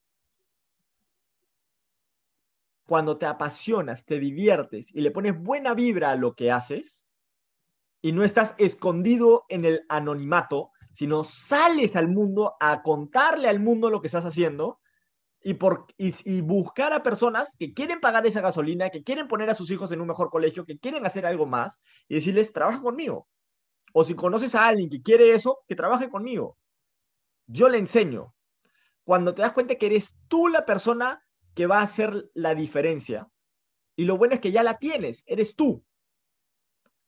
[2.88, 7.06] Cuando te apasionas, te diviertes y le pones buena vibra a lo que haces
[8.02, 13.90] y no estás escondido en el anonimato, sino sales al mundo a contarle al mundo
[13.90, 14.80] lo que estás haciendo,
[15.44, 19.56] y, por, y, buscar a personas que quieren pagar esa gasolina, que quieren poner a
[19.56, 23.28] sus hijos en un mejor colegio, que quieren hacer algo más y decirles, trabaja conmigo.
[23.94, 26.58] O si conoces a alguien que quiere eso, que trabaje conmigo.
[27.46, 28.34] Yo le enseño.
[29.04, 31.24] Cuando te das cuenta que eres tú la persona
[31.58, 33.28] que va a hacer la diferencia,
[33.98, 35.84] y lo bueno es que ya la tienes, eres tú.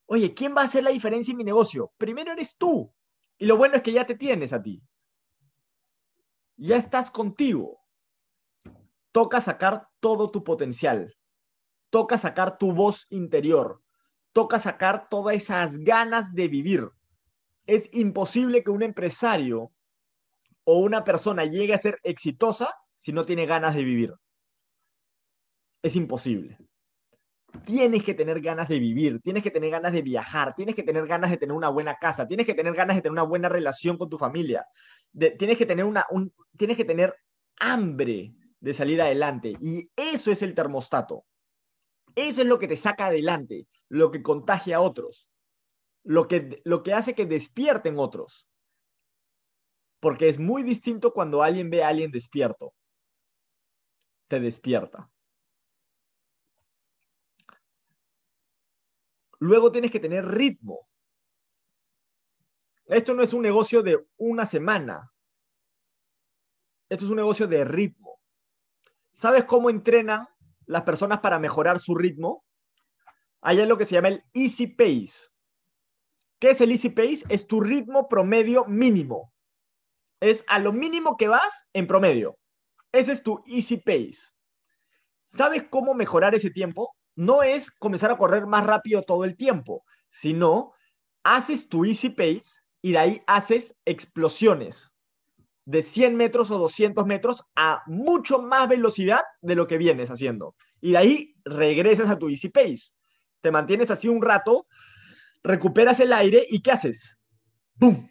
[0.08, 1.94] Oye, ¿quién va a hacer la diferencia en mi negocio?
[1.98, 2.92] Primero eres tú.
[3.38, 4.82] Y lo bueno es que ya te tienes a ti.
[6.58, 7.80] Ya estás contigo
[9.12, 11.16] toca sacar todo tu potencial,
[11.90, 13.82] toca sacar tu voz interior,
[14.34, 16.90] toca sacar todas esas ganas de vivir.
[17.66, 19.72] Es imposible que un empresario
[20.64, 24.14] o una persona llegue a ser exitosa si no tiene ganas de vivir.
[25.82, 26.58] Es imposible.
[27.66, 31.08] Tienes que tener ganas de vivir, tienes que tener ganas de viajar, tienes que tener
[31.08, 33.98] ganas de tener una buena casa, tienes que tener ganas de tener una buena relación
[33.98, 34.68] con tu familia,
[35.38, 36.06] tienes, que tener una,
[36.58, 37.16] tienes que tener
[37.60, 39.54] hambre de salir adelante.
[39.62, 41.26] Y eso es el termostato.
[42.16, 45.28] Eso es lo que te saca adelante, lo que contagia a otros,
[46.04, 48.48] lo que, lo que hace que despierten otros.
[50.00, 52.74] Porque es muy distinto cuando alguien ve a alguien despierto.
[54.28, 55.10] Te despierta.
[59.40, 60.88] Luego tienes que tener ritmo.
[62.86, 65.12] Esto no es un negocio de una semana.
[66.90, 68.20] Esto es un negocio de ritmo.
[69.14, 70.28] ¿Sabes cómo entrenan
[70.66, 72.44] las personas para mejorar su ritmo?
[73.42, 75.30] Hay lo que se llama el Easy Pace.
[76.40, 77.24] ¿Qué es el Easy Pace?
[77.30, 79.34] Es tu ritmo promedio mínimo.
[80.20, 82.38] Es a lo mínimo que vas en promedio.
[82.92, 84.34] Ese es tu Easy Pace.
[85.26, 86.96] ¿Sabes cómo mejorar ese tiempo?
[87.20, 90.72] No es comenzar a correr más rápido todo el tiempo, sino
[91.22, 94.94] haces tu Easy Pace y de ahí haces explosiones
[95.66, 100.56] de 100 metros o 200 metros a mucho más velocidad de lo que vienes haciendo.
[100.80, 102.94] Y de ahí regresas a tu easy pace.
[103.42, 104.66] Te mantienes así un rato,
[105.44, 107.20] recuperas el aire y ¿qué haces?
[107.78, 108.10] ¡Pum!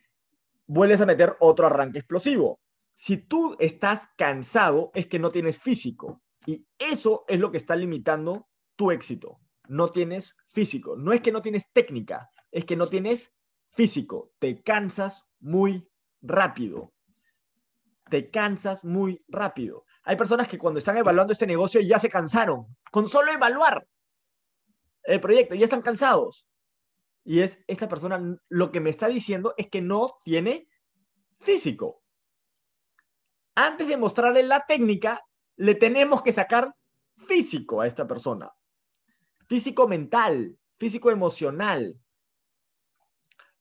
[0.66, 2.60] Vuelves a meter otro arranque explosivo.
[2.92, 6.20] Si tú estás cansado, es que no tienes físico.
[6.44, 9.40] Y eso es lo que está limitando tu éxito.
[9.68, 10.96] No tienes físico.
[10.96, 13.34] No es que no tienes técnica, es que no tienes
[13.72, 14.32] físico.
[14.38, 15.86] Te cansas muy
[16.22, 16.94] rápido
[18.08, 19.84] te cansas muy rápido.
[20.04, 23.86] Hay personas que cuando están evaluando este negocio ya se cansaron con solo evaluar
[25.04, 26.48] el proyecto, ya están cansados.
[27.24, 30.68] Y es esta persona lo que me está diciendo es que no tiene
[31.40, 32.02] físico.
[33.54, 35.22] Antes de mostrarle la técnica,
[35.56, 36.74] le tenemos que sacar
[37.16, 38.50] físico a esta persona.
[39.48, 41.98] Físico mental, físico emocional,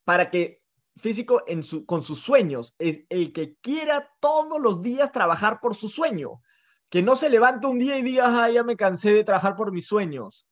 [0.04, 0.62] para que
[0.98, 5.76] físico en su, con sus sueños, es el que quiera todos los días trabajar por
[5.76, 6.42] su sueño,
[6.90, 9.72] que no se levante un día y diga, ah, ya me cansé de trabajar por
[9.72, 10.50] mis sueños.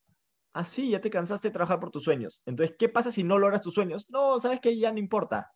[0.53, 2.41] Así, ah, ya te cansaste de trabajar por tus sueños.
[2.45, 4.09] Entonces, ¿qué pasa si no logras tus sueños?
[4.09, 5.51] No, sabes que ya no importa.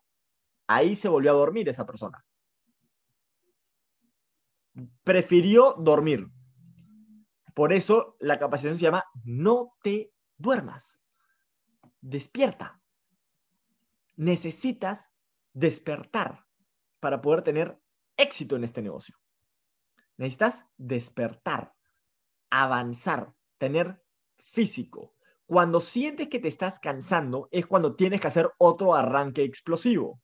[0.67, 2.23] Ahí se volvió a dormir esa persona.
[5.03, 6.27] Prefirió dormir.
[7.59, 10.97] Por eso la capacitación se llama no te duermas.
[11.99, 12.81] Despierta
[14.15, 15.11] necesitas
[15.51, 16.45] despertar
[17.01, 17.77] para poder tener
[18.15, 19.17] éxito en este negocio.
[20.15, 21.73] Necesitas despertar,
[22.49, 24.01] avanzar, tener
[24.37, 25.17] físico.
[25.45, 30.21] Cuando sientes que te estás cansando es cuando tienes que hacer otro arranque explosivo.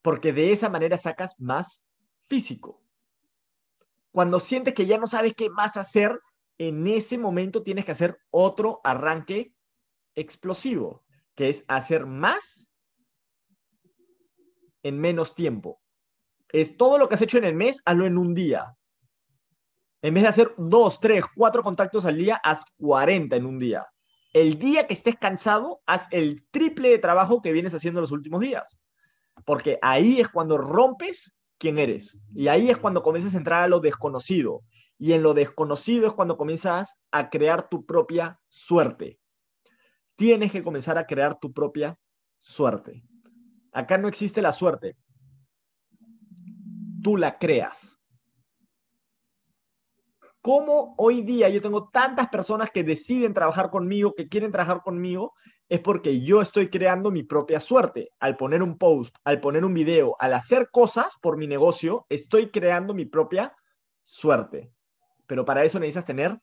[0.00, 1.84] Porque de esa manera sacas más
[2.30, 2.83] físico.
[4.14, 6.20] Cuando sientes que ya no sabes qué más hacer,
[6.56, 9.52] en ese momento tienes que hacer otro arranque
[10.14, 11.02] explosivo
[11.34, 12.68] que es hacer más
[14.84, 15.80] en menos tiempo.
[16.52, 18.76] Es todo lo que has hecho en el mes, hazlo en un día.
[20.00, 23.84] En vez de hacer dos, tres, cuatro contactos al día, haz 40 en un día.
[24.32, 28.42] El día que estés cansado, haz el triple de trabajo que vienes haciendo los últimos
[28.42, 28.78] días.
[29.44, 32.18] Porque ahí es cuando rompes quién eres.
[32.34, 34.62] Y ahí es cuando comienzas a entrar a lo desconocido.
[34.98, 39.18] Y en lo desconocido es cuando comienzas a crear tu propia suerte.
[40.16, 41.98] Tienes que comenzar a crear tu propia
[42.38, 43.02] suerte.
[43.72, 44.96] Acá no existe la suerte.
[47.02, 47.98] Tú la creas.
[50.40, 55.32] ¿Cómo hoy día yo tengo tantas personas que deciden trabajar conmigo, que quieren trabajar conmigo?
[55.68, 58.10] Es porque yo estoy creando mi propia suerte.
[58.20, 62.50] Al poner un post, al poner un video, al hacer cosas por mi negocio, estoy
[62.50, 63.56] creando mi propia
[64.02, 64.70] suerte.
[65.26, 66.38] Pero para eso necesitas tener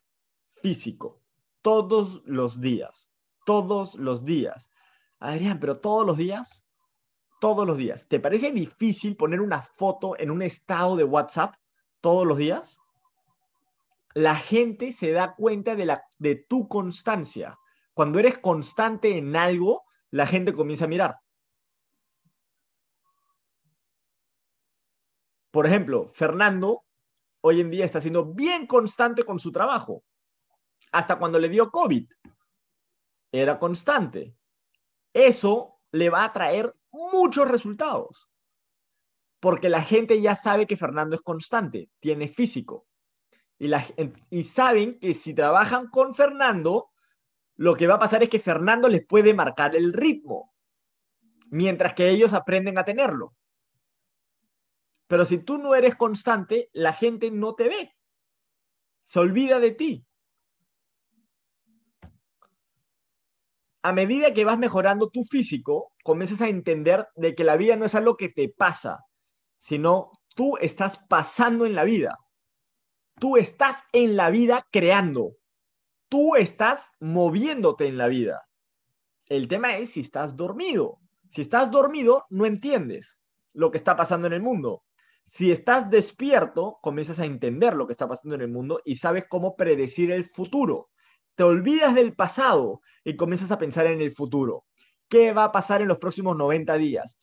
[0.62, 1.22] físico.
[1.62, 3.14] Todos los días.
[3.46, 4.72] Todos los días.
[5.20, 6.68] Adrián, pero todos los días.
[7.40, 8.08] Todos los días.
[8.08, 11.56] ¿Te parece difícil poner una foto en un estado de WhatsApp
[12.02, 12.82] todos los días?
[14.14, 17.58] la gente se da cuenta de, de tu constancia.
[17.94, 21.20] Cuando eres constante en algo, la gente comienza a mirar.
[25.52, 26.86] Por ejemplo, Fernando
[27.42, 30.04] hoy en día está siendo bien constante con su trabajo.
[30.92, 32.10] Hasta cuando le dio COVID.
[33.32, 34.36] Era constante.
[35.14, 38.30] Eso le va a traer muchos resultados.
[39.40, 42.88] Porque la gente ya sabe que Fernando es constante, tiene físico.
[43.58, 46.91] Y, saben que si trabajan con Fernando,
[47.58, 50.54] lo que va a pasar es que Fernando les puede marcar el ritmo,
[51.50, 53.36] mientras que ellos aprenden a tenerlo.
[55.08, 57.94] Pero si tú no eres constante, la gente no te ve.
[59.04, 60.06] Se olvida de ti.
[63.84, 67.86] A medida que vas mejorando tu físico, comienzas a entender de que la vida no
[67.86, 69.04] es algo que te pasa,
[69.56, 72.18] sino tú estás pasando en la vida.
[73.20, 75.34] Tú estás en la vida creando.
[76.12, 78.46] Tú estás moviéndote en la vida.
[79.30, 81.00] El tema es si estás dormido.
[81.30, 83.22] Si estás dormido, no entiendes
[83.54, 84.84] lo que está pasando en el mundo.
[85.24, 89.24] Si estás despierto, comienzas a entender lo que está pasando en el mundo y sabes
[89.30, 90.90] cómo predecir el futuro.
[91.36, 94.66] Te olvidas del pasado y comienzas a pensar en el futuro.
[95.08, 97.22] ¿Qué va a pasar en los próximos 90 días?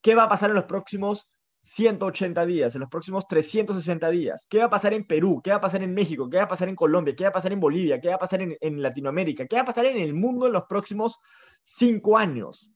[0.00, 1.30] ¿Qué va a pasar en los próximos
[1.64, 4.46] 180 días, en los próximos 360 días?
[4.48, 5.40] ¿Qué va a pasar en Perú?
[5.42, 6.28] ¿Qué va a pasar en México?
[6.28, 7.16] ¿Qué va a pasar en Colombia?
[7.16, 8.00] ¿Qué va a pasar en Bolivia?
[8.00, 9.46] ¿Qué va a pasar en, Latinoamérica?
[9.46, 11.18] ¿Qué va a pasar en el mundo en los próximos
[11.62, 12.70] cinco años?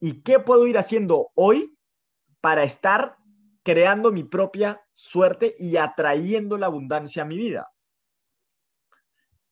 [0.00, 1.76] ¿Y qué puedo ir haciendo hoy
[2.40, 3.16] para estar
[3.62, 7.70] creando mi propia suerte y atrayendo la abundancia a mi vida?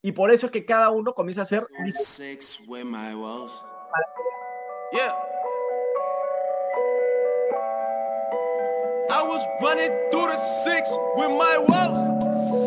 [0.01, 1.67] Y por eso es que cada uno comienza a hacer...
[9.11, 11.99] I was running through the six with my woes.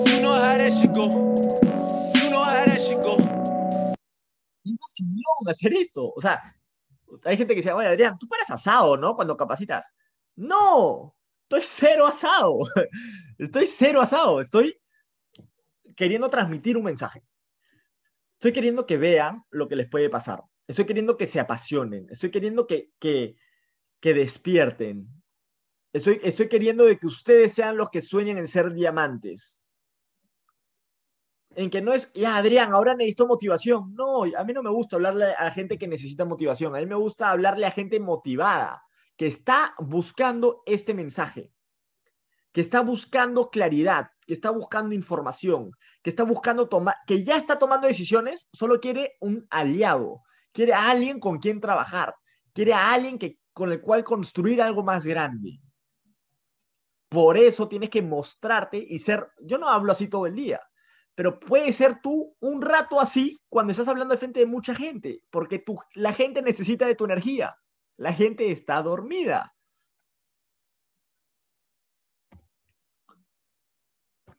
[0.10, 1.08] You know how that go.
[2.15, 3.17] You know how that shit go.
[5.47, 6.13] hacer esto.
[6.15, 6.41] O sea,
[7.25, 9.15] hay gente que dice, oye, Adrián, tú paras asado, ¿no?
[9.15, 9.88] Cuando capacitas.
[10.36, 12.60] No, estoy cero asado.
[13.38, 14.41] Estoy cero asado.
[14.41, 14.80] Estoy
[15.95, 17.23] queriendo transmitir un mensaje.
[18.36, 20.43] Estoy queriendo que vean lo que les puede pasar.
[20.67, 22.08] Estoy queriendo que se apasionen.
[22.10, 23.36] Estoy queriendo que, que,
[23.99, 25.18] que despierten.
[25.91, 29.63] Estoy, queriendo de que ustedes sean los que sueñen en ser diamantes.
[31.56, 33.95] En que no es, ya Adrián, ahora necesito motivación.
[33.95, 36.75] No, a mí no me gusta hablarle a gente que necesita motivación.
[36.75, 38.84] A mí me gusta hablarle a gente motivada,
[39.17, 41.52] que está buscando este mensaje,
[42.52, 45.71] que está buscando claridad, que está buscando información,
[46.04, 50.21] que está buscando tomar, que ya está tomando decisiones, solo quiere un aliado,
[50.52, 52.13] quiere a alguien con quien trabajar,
[52.54, 55.60] quiere a alguien que, con el cual construir algo más grande.
[57.10, 60.62] Por eso tienes que mostrarte y ser, yo no hablo así todo el día,
[61.15, 65.24] pero puede ser tú un rato así cuando estás hablando de frente de mucha gente,
[65.32, 65.63] porque
[65.95, 67.58] la gente necesita de tu energía,
[67.98, 69.54] la gente está dormida.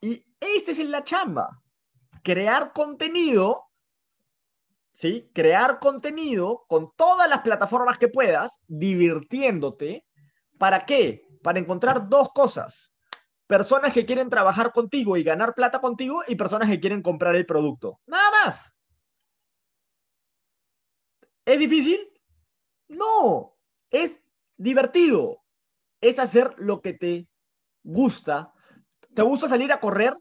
[0.00, 1.60] Y este es la chamba,
[2.22, 3.64] crear contenido,
[4.92, 5.28] ¿sí?
[5.34, 10.06] Crear contenido con todas las plataformas que puedas, divirtiéndote.
[10.56, 11.29] ¿Para qué?
[11.42, 12.92] Para encontrar dos cosas.
[13.46, 17.46] Personas que quieren trabajar contigo y ganar plata contigo y personas que quieren comprar el
[17.46, 18.00] producto.
[18.06, 18.72] Nada más.
[21.44, 21.98] ¿Es difícil?
[22.88, 23.56] No,
[23.90, 24.20] es
[24.56, 25.42] divertido.
[26.00, 27.28] Es hacer lo que te
[27.82, 28.52] gusta.
[29.14, 30.14] ¿Te gusta salir a correr?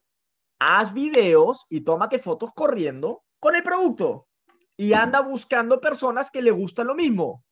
[0.59, 4.27] Haz videos y tómate fotos corriendo con el producto.
[4.75, 7.43] Y anda buscando personas que le gustan lo mismo.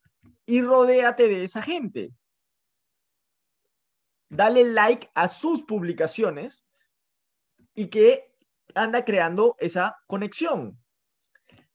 [0.45, 2.13] Y rodéate de esa gente
[4.30, 6.65] dale like a sus publicaciones
[7.73, 8.34] y que
[8.75, 10.78] anda creando esa conexión.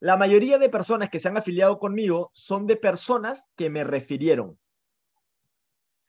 [0.00, 4.58] La mayoría de personas que se han afiliado conmigo son de personas que me refirieron.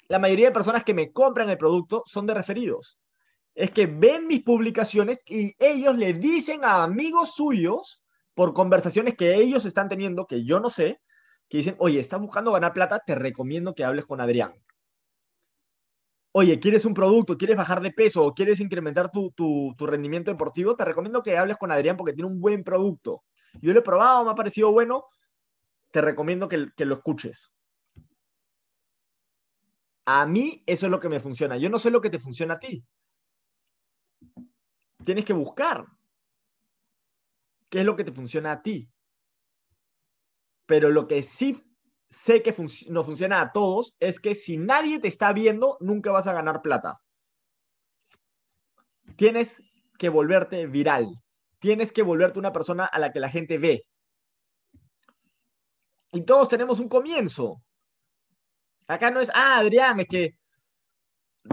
[0.07, 2.99] La mayoría de personas que me compran el producto son de referidos.
[3.55, 9.35] Es que ven mis publicaciones y ellos le dicen a amigos suyos por conversaciones que
[9.35, 10.99] ellos están teniendo, que yo no sé,
[11.47, 14.53] que dicen, oye, estás buscando ganar plata, te recomiendo que hables con Adrián.
[16.35, 17.37] Oye, ¿quieres un producto?
[17.37, 18.25] ¿Quieres bajar de peso?
[18.25, 20.75] ¿O quieres incrementar tu, rendimiento deportivo?
[20.75, 23.23] Te recomiendo que hables con Adrián porque tiene un buen producto.
[23.61, 25.05] Yo lo he probado, me ha parecido bueno.
[25.91, 27.51] Te recomiendo que, que lo escuches.
[30.05, 31.55] A mí eso es lo que me funciona.
[31.57, 32.83] Yo no sé lo que te funciona a ti.
[35.05, 35.85] Tienes que buscar
[37.69, 38.89] qué es lo que te funciona a ti.
[40.65, 41.55] Pero lo que sí
[42.23, 42.53] sé que
[42.89, 46.61] nos funciona a todos es que si nadie te está viendo, nunca vas a ganar
[46.61, 46.99] plata.
[49.15, 49.61] Tienes
[49.97, 51.21] que volverte viral.
[51.59, 53.85] Tienes que volverte una persona a la que la gente ve.
[56.11, 57.61] Y todos tenemos un comienzo.
[58.87, 60.35] Acá no es, ah, Adrián, es que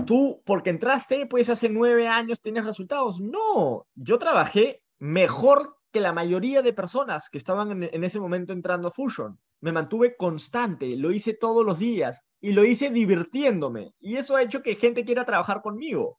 [0.06, 3.20] tú, porque entraste, pues hace nueve años tienes resultados.
[3.20, 8.88] No, yo trabajé mejor que la mayoría de personas que estaban en, ese momento entrando
[8.88, 9.38] a Fusion.
[9.60, 13.94] Me mantuve constante, lo hice todos los días y lo hice divirtiéndome.
[14.00, 16.18] Y eso ha hecho que gente quiera trabajar conmigo.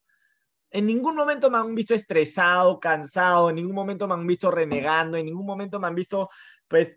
[0.70, 5.18] En ningún momento me han visto estresado, cansado, en ningún momento me han visto renegando,
[5.18, 6.30] en ningún momento me han visto
[6.68, 6.94] pues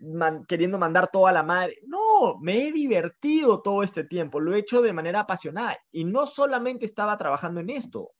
[0.47, 1.79] queriendo mandar todo a la madre.
[1.85, 6.25] No, me he divertido todo este tiempo, lo he hecho de manera apasionada y no
[6.25, 8.11] solamente estaba trabajando en esto,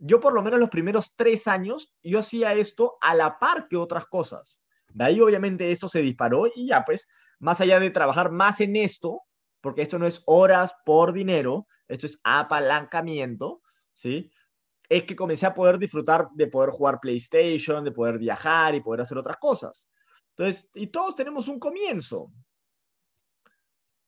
[0.00, 3.76] yo por lo menos los primeros tres años, yo hacía esto a la par que
[3.76, 4.60] otras cosas.
[4.88, 7.06] De ahí obviamente esto se disparó y ya pues,
[7.40, 9.22] más allá de trabajar más en esto,
[9.60, 13.62] porque esto no es horas por dinero, esto es apalancamiento,
[13.92, 14.30] ¿sí?
[14.88, 19.02] Es que comencé a poder disfrutar de poder jugar PlayStation, de poder viajar y poder
[19.02, 19.88] hacer otras cosas.
[20.36, 22.30] Entonces, y todos tenemos un comienzo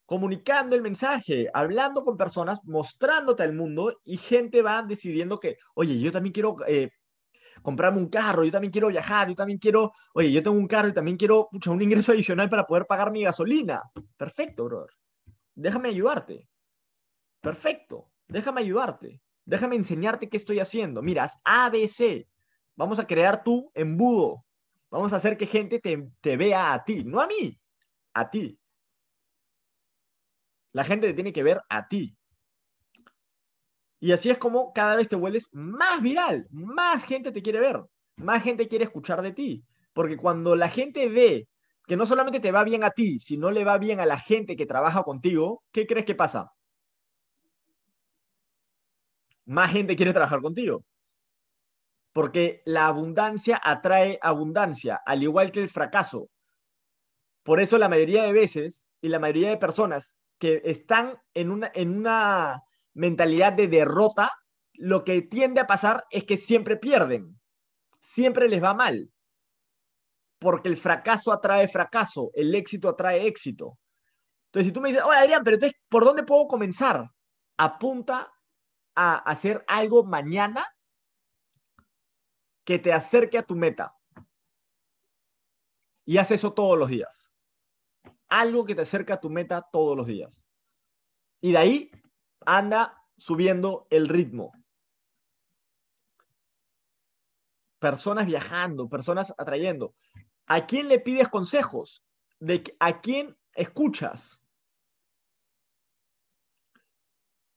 [0.07, 5.99] comunicando el mensaje, hablando con personas, mostrándote al mundo y gente va decidiendo que, oye,
[5.99, 6.91] yo también quiero eh,
[7.61, 10.89] comprarme un carro, yo también quiero viajar, yo también quiero, oye, yo tengo un carro
[10.89, 13.83] y también quiero un ingreso adicional para poder pagar mi gasolina.
[14.17, 14.91] Perfecto, brother.
[15.55, 16.49] Déjame ayudarte.
[17.41, 18.11] Perfecto.
[18.29, 19.21] Déjame ayudarte.
[19.45, 21.03] Déjame enseñarte qué estoy haciendo.
[21.03, 22.27] Miras, ABC.
[22.77, 24.45] Vamos a crear tu embudo.
[24.91, 27.59] Vamos a hacer que gente te, te vea a ti, no a mí,
[28.15, 28.59] a ti.
[30.73, 32.17] La gente te tiene que ver a ti.
[34.03, 37.85] Y así es como cada vez te vuelves más viral, más gente te quiere ver,
[38.17, 39.65] más gente quiere escuchar de ti.
[39.93, 41.47] Porque cuando la gente ve
[41.87, 44.57] que no solamente te va bien a ti, sino le va bien a la gente
[44.57, 46.51] que trabaja contigo, ¿qué crees que pasa?
[49.45, 50.83] Más gente quiere trabajar contigo.
[52.13, 56.29] Porque la abundancia atrae abundancia, al igual que el fracaso.
[57.45, 61.71] Por eso la mayoría de veces y la mayoría de personas que están en una,
[61.73, 62.65] en una
[62.95, 64.31] mentalidad de derrota,
[64.75, 67.41] lo que tiende a pasar es que siempre pierden,
[68.01, 69.11] siempre les va mal,
[70.39, 73.79] porque el fracaso atrae fracaso, el éxito atrae éxito.
[74.47, 77.09] Entonces, si tú me dices, oye Adrián, pero entonces, ¿por dónde puedo comenzar?
[77.57, 78.33] Apunta
[78.95, 80.67] a hacer algo mañana
[82.65, 83.95] que te acerque a tu meta.
[86.05, 87.33] Y haz eso todos los días
[88.33, 90.43] algo que te acerca a tu meta todos los días.
[91.43, 91.91] Y de ahí
[92.47, 94.53] anda subiendo el ritmo.
[97.79, 99.95] Personas viajando, personas atrayendo.
[100.47, 102.05] ¿A quién le pides consejos?
[102.39, 104.41] ¿De ¿A quién escuchas?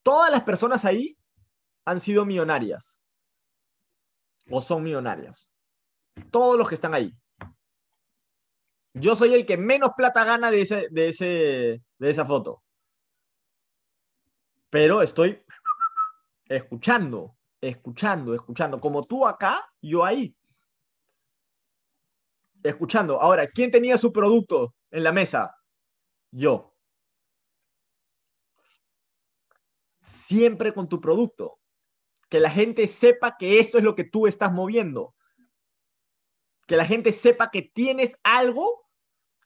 [0.04, 1.18] Todas las personas ahí
[1.86, 3.02] han sido millonarias
[4.50, 5.50] o son millonarias.
[6.32, 7.12] Todos los que están ahí.
[8.94, 11.26] Yo soy el que menos plata gana de, ese, de, ese,
[11.98, 12.64] de esa foto.
[14.76, 15.42] Pero estoy
[16.50, 18.82] escuchando, escuchando, escuchando.
[18.82, 20.36] Como tú acá, yo ahí.
[22.62, 23.22] Escuchando.
[23.22, 25.56] Ahora, ¿quién tenía su producto en la mesa?
[26.30, 26.76] Yo.
[30.02, 31.58] Siempre con tu producto.
[32.28, 35.16] Que la gente sepa que eso es lo que tú estás moviendo.
[36.68, 38.90] Que la gente sepa que tienes algo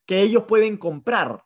[0.07, 1.45] que ellos pueden comprar.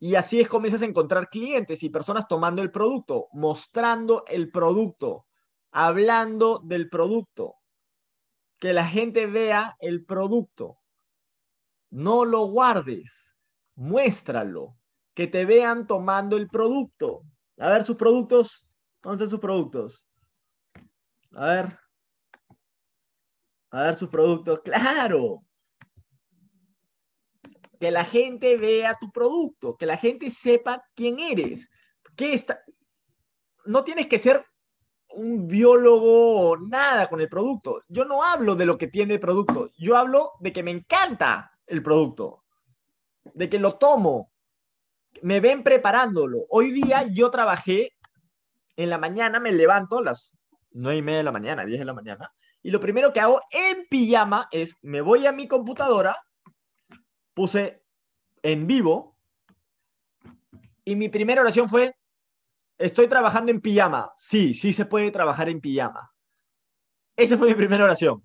[0.00, 5.26] Y así es comienzas a encontrar clientes y personas tomando el producto, mostrando el producto,
[5.72, 7.56] hablando del producto.
[8.58, 10.78] Que la gente vea el producto.
[11.90, 13.36] No lo guardes,
[13.74, 14.76] muéstralo.
[15.14, 17.22] Que te vean tomando el producto.
[17.58, 18.68] A ver sus productos.
[19.02, 20.06] ¿Dónde están sus productos?
[21.32, 21.78] A ver.
[23.70, 24.60] a dar sus productos.
[24.60, 25.42] Claro.
[27.78, 31.68] Que la gente vea tu producto, que la gente sepa quién eres.
[32.16, 32.60] ¿Qué está?
[33.64, 34.44] No tienes que ser
[35.10, 37.82] un biólogo o nada con el producto.
[37.88, 39.70] Yo no hablo de lo que tiene el producto.
[39.78, 42.44] Yo hablo de que me encanta el producto.
[43.34, 44.32] De que lo tomo.
[45.22, 46.46] Me ven preparándolo.
[46.50, 47.92] Hoy día yo trabajé
[48.76, 50.32] en la mañana, me levanto a las
[50.70, 53.40] nueve y media de la mañana, 10 de la mañana, y lo primero que hago
[53.50, 56.16] en pijama es, me voy a mi computadora,
[57.38, 57.80] puse
[58.42, 59.16] en vivo,
[60.84, 61.94] y mi primera oración fue,
[62.78, 64.10] estoy trabajando en pijama.
[64.16, 66.12] Sí, sí se puede trabajar en pijama.
[67.14, 68.24] Esa fue mi primera oración.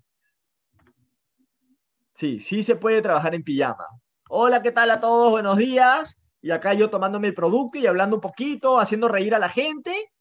[2.15, 3.85] Sí, sí se puede trabajar en pijama.
[4.29, 5.29] Hola, ¿qué tal a todos?
[5.29, 6.19] Buenos días.
[6.41, 10.11] Y acá yo tomándome el producto y hablando un poquito, haciendo reír a la gente.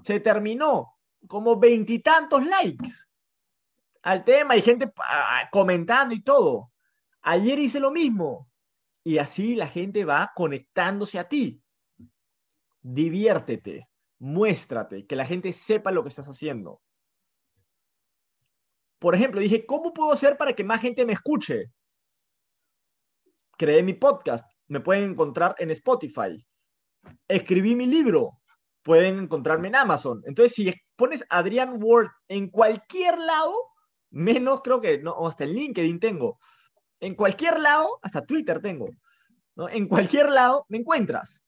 [0.00, 0.94] Se terminó.
[1.26, 2.92] Como veintitantos likes
[4.02, 6.70] al tema y gente ah, comentando y todo.
[7.30, 8.50] Ayer hice lo mismo.
[9.04, 11.62] Y así la gente va conectándose a ti.
[12.80, 13.86] Diviértete,
[14.18, 16.80] muéstrate, que la gente sepa lo que estás haciendo.
[18.98, 21.70] Por ejemplo, dije, ¿cómo puedo hacer para que más gente me escuche?
[23.58, 26.42] Creé mi podcast, me pueden encontrar en Spotify.
[27.28, 28.40] Escribí mi libro,
[28.82, 30.22] pueden encontrarme en Amazon.
[30.24, 33.54] Entonces, si pones Adrián Ward en cualquier lado,
[34.10, 36.38] menos creo que, no, hasta en LinkedIn tengo,
[37.00, 38.88] en cualquier lado, hasta Twitter tengo,
[39.56, 41.44] en cualquier lado me encuentras.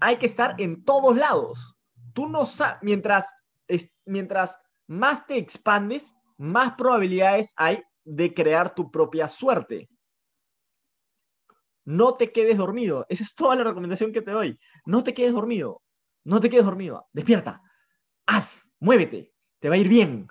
[0.00, 1.76] Hay que estar en todos lados.
[2.12, 3.26] Tú no sabes, mientras,
[4.04, 4.58] mientras
[4.88, 9.88] más te expandes, más probabilidades hay de crear tu propia suerte.
[11.84, 13.06] No te quedes dormido.
[13.08, 14.58] Esa es toda la recomendación que te doy.
[14.84, 15.82] No te quedes dormido.
[16.24, 17.06] No te quedes dormido.
[17.12, 17.62] Despierta.
[18.26, 20.26] Haz muévete, te va a ir bien,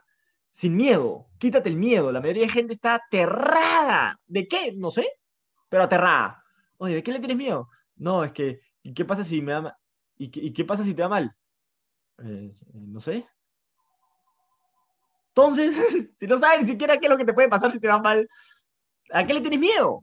[0.61, 2.11] sin miedo, quítate el miedo.
[2.11, 4.19] La mayoría de gente está aterrada.
[4.27, 4.73] ¿De qué?
[4.73, 5.07] No sé,
[5.69, 6.43] pero aterrada.
[6.77, 7.67] Oye, ¿de qué le tienes miedo?
[7.95, 9.75] No, es que, ¿y qué pasa si me da
[10.17, 11.35] ¿Y qué, pasa si te va mal?
[12.19, 13.27] Eh, no sé.
[15.29, 15.75] Entonces,
[16.19, 17.99] si no sabes ni siquiera qué es lo que te puede pasar si te va
[17.99, 18.27] mal,
[19.09, 20.01] ¿a qué le tienes miedo?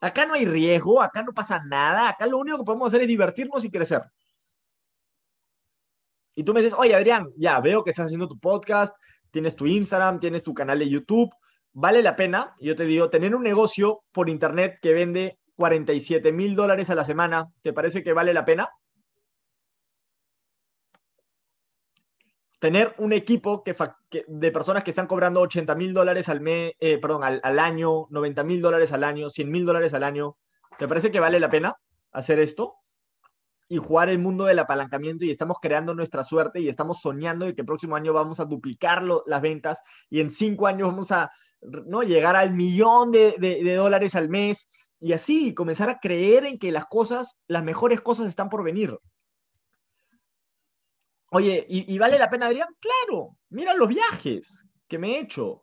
[0.00, 3.08] Acá no hay riesgo, acá no pasa nada, acá lo único que podemos hacer es
[3.08, 4.02] divertirnos y crecer
[6.38, 8.94] y tú me dices, oye Adrián, ya veo que estás haciendo tu podcast,
[9.30, 11.30] tienes tu Instagram, tienes tu canal de YouTube,
[11.72, 12.54] ¿vale la pena?
[12.60, 17.04] yo te digo, tener un negocio por internet que vende 47 mil dólares a la
[17.04, 18.68] semana, ¿te parece que vale la pena?
[22.60, 23.76] Tener un equipo que,
[24.26, 28.42] de personas que están cobrando 80 mil dólares al, mes, eh, perdón, al año, 90
[28.42, 30.36] mil dólares al año, 100 mil dólares al año,
[30.76, 31.76] ¿te parece que vale la pena
[32.12, 32.74] hacer esto?
[33.68, 37.54] Y jugar el mundo del apalancamiento y estamos creando nuestra suerte y estamos soñando de
[37.54, 41.30] que el próximo año vamos a duplicar las ventas y en cinco años vamos a
[41.60, 42.02] ¿no?
[42.02, 46.86] llegar al millón de, dólares al mes y así comenzar a creer en que las
[46.86, 48.98] cosas, las mejores cosas están por venir.
[51.30, 52.68] Oye, ¿y, ¿y vale la pena, Adrián?
[52.80, 55.62] Claro, mira los viajes que me he hecho.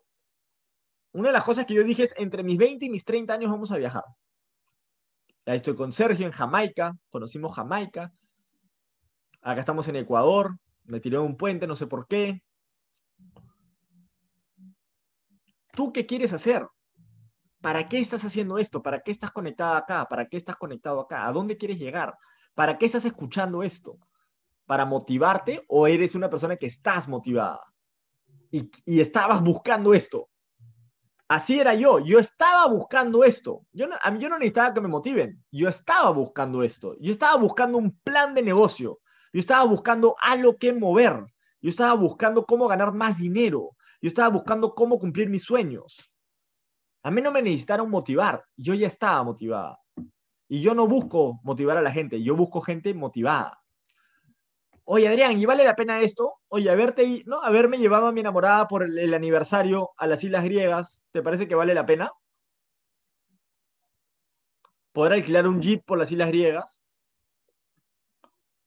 [1.12, 3.50] Una de las cosas que yo dije es, entre mis 20 y mis 30 años
[3.50, 4.04] vamos a viajar.
[5.48, 8.12] Ahí estoy con Sergio en Jamaica, conocimos Jamaica.
[9.42, 12.42] Acá estamos en Ecuador, me tiré un puente, no sé por qué.
[15.74, 16.68] ¿Tú qué quieres hacer?
[17.62, 18.82] ¿Para qué estás haciendo esto?
[18.82, 20.08] ¿Para qué estás conectado acá?
[20.08, 21.28] ¿Para qué estás conectado acá?
[21.28, 22.18] ¿A dónde quieres llegar?
[22.56, 24.00] ¿Para qué estás escuchando esto?
[24.66, 27.62] ¿Para motivarte o eres una persona que estás motivada?
[28.50, 30.30] Y estabas buscando esto.
[31.28, 33.66] Así era yo, yo estaba buscando esto.
[33.74, 36.96] Yo no, a mí yo no necesitaba que me motiven, yo estaba buscando esto.
[37.00, 39.00] Yo estaba buscando un plan de negocio,
[39.34, 41.26] yo estaba buscando algo que mover,
[41.62, 43.72] yo estaba buscando cómo ganar más dinero,
[44.02, 46.12] yo estaba buscando cómo cumplir mis sueños.
[47.02, 49.80] A mí no me necesitaron motivar, yo ya estaba motivada.
[50.48, 53.60] Y yo no busco motivar a la gente, yo busco gente motivada.
[54.88, 56.36] Oye, Adrián, ¿y vale la pena esto?
[56.48, 57.42] Oye, haberte, ¿no?
[57.42, 61.56] haberme llevado a mi enamorada por el, aniversario a las Islas Griegas, ¿te parece que
[61.56, 62.12] vale la pena?
[64.94, 66.82] Poder alquilar un jeep por las Islas Griegas.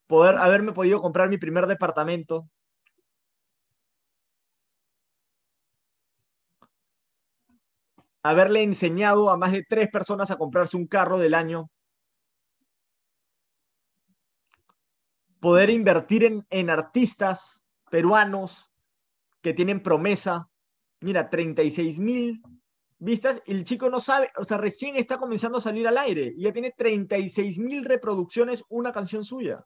[0.06, 2.48] Poder haberme podido comprar mi primer departamento.
[8.22, 11.70] Haberle enseñado a más de tres personas a comprarse un carro del año
[15.40, 18.70] poder invertir en, artistas peruanos
[19.40, 20.48] que tienen promesa.
[21.00, 22.42] Mira, 36 mil
[22.98, 26.32] vistas y el chico no sabe, o sea, recién está comenzando a salir al aire
[26.36, 29.64] y ya tiene 36 mil reproducciones una canción suya.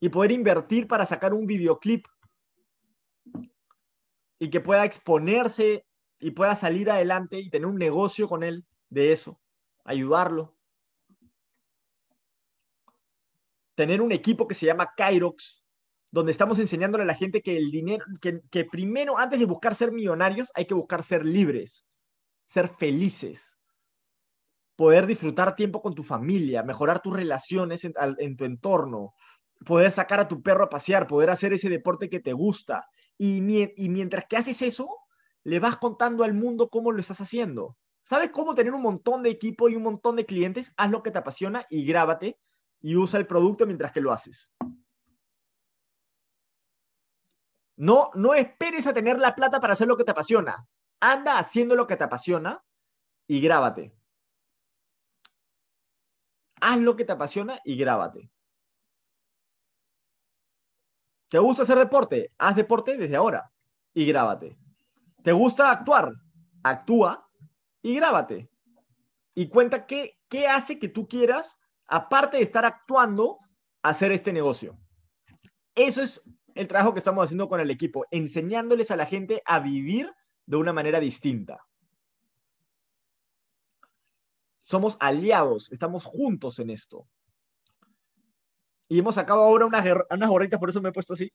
[0.00, 2.06] y poder invertir para sacar un videoclip
[4.38, 5.84] y que pueda exponerse
[6.20, 9.40] y pueda salir adelante y tener un negocio con él de eso,
[9.84, 10.57] ayudarlo.
[13.78, 15.64] Tener un equipo que se llama Kairox,
[16.10, 19.92] donde estamos enseñándole a la gente que el dinero, que, primero, antes de buscar ser
[19.92, 21.86] millonarios, hay que buscar ser libres,
[22.48, 23.56] ser felices,
[24.74, 29.14] poder disfrutar tiempo con tu familia, mejorar tus relaciones en, en tu entorno,
[29.64, 32.84] poder sacar a tu perro a pasear, poder hacer ese deporte que te gusta.
[33.16, 34.88] Y, y, mientras que haces eso,
[35.44, 37.76] le vas contando al mundo cómo lo estás haciendo.
[38.02, 40.74] ¿Sabes cómo tener un montón de equipo y un montón de clientes?
[40.76, 42.40] Haz lo que te apasiona y grábate
[42.80, 44.52] y usa el producto mientras que lo haces.
[47.76, 50.66] No, no esperes a tener la plata para hacer lo que te apasiona.
[51.00, 52.64] Anda haciendo lo que te apasiona
[53.28, 53.94] y grábate.
[56.60, 58.32] Haz lo que te apasiona y grábate.
[61.28, 62.32] ¿Te gusta hacer deporte?
[62.38, 63.52] Haz deporte desde ahora
[63.94, 64.58] y grábate.
[65.22, 66.12] ¿Te gusta actuar?
[66.62, 67.28] Actúa
[67.82, 68.50] y grábate.
[69.34, 71.56] Y cuenta qué, qué hace que tú quieras,
[71.88, 73.38] aparte de estar actuando,
[73.82, 74.78] hacer este negocio.
[75.74, 76.22] Eso es
[76.54, 80.12] el trabajo que estamos haciendo con el equipo, enseñándoles a la gente a vivir
[80.46, 81.64] de una manera distinta.
[84.60, 87.08] Somos aliados, estamos juntos en esto.
[88.88, 91.30] Y hemos sacado ahora unas, unas por eso me he puesto así.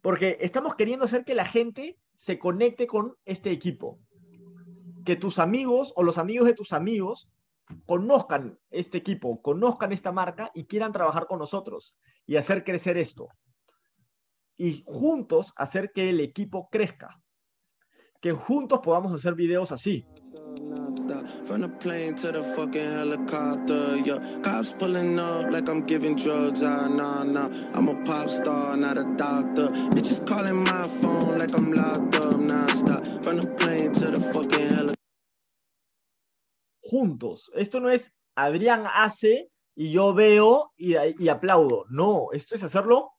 [0.00, 3.98] Porque estamos queriendo hacer que la gente se conecte con este equipo.
[5.04, 7.28] Que tus amigos o los amigos de tus amigos
[7.86, 11.96] conozcan este equipo, conozcan esta marca y quieran trabajar con nosotros
[12.26, 13.28] y hacer crecer esto.
[14.56, 17.20] Y juntos hacer que el equipo crezca.
[18.20, 20.04] Que juntos podamos hacer videos así.
[21.44, 24.18] From the plane to the fucking helicopter, yo.
[24.42, 26.62] Cops pulling up like I'm giving drugs.
[26.62, 27.48] Ah, nah, nah.
[27.74, 29.68] I'm a pop star, not a doctor.
[29.96, 32.38] Bitches calling my phone like I'm locked up.
[32.38, 33.00] Nah, stop.
[33.24, 33.87] From the plane
[36.88, 37.50] Juntos.
[37.54, 41.84] Esto no es Adrián hace y yo veo y, y aplaudo.
[41.90, 43.12] No, esto es hacerlo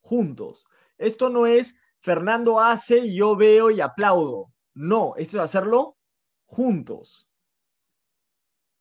[0.00, 0.66] juntos.
[0.98, 4.52] Esto no es Fernando hace y yo veo y aplaudo.
[4.74, 5.96] No, esto es hacerlo
[6.44, 7.28] juntos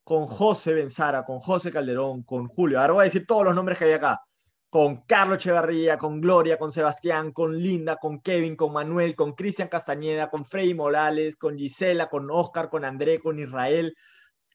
[0.03, 2.80] con José Benzara, con José Calderón, con Julio.
[2.80, 4.21] Ahora voy a decir todos los nombres que hay acá.
[4.69, 9.69] Con Carlos Echevarría, con Gloria, con Sebastián, con Linda, con Kevin, con Manuel, con Cristian
[9.69, 13.95] Castañeda, con Frei Morales, con Gisela, con Oscar, con André, con Israel,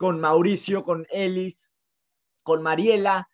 [0.03, 1.71] con Mauricio, con Elis,
[2.43, 3.29] con Mariela.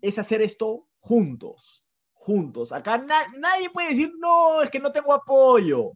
[0.00, 2.72] Es hacer esto juntos, juntos.
[2.72, 5.92] Acá nadie puede decir, no, es que no tengo apoyo.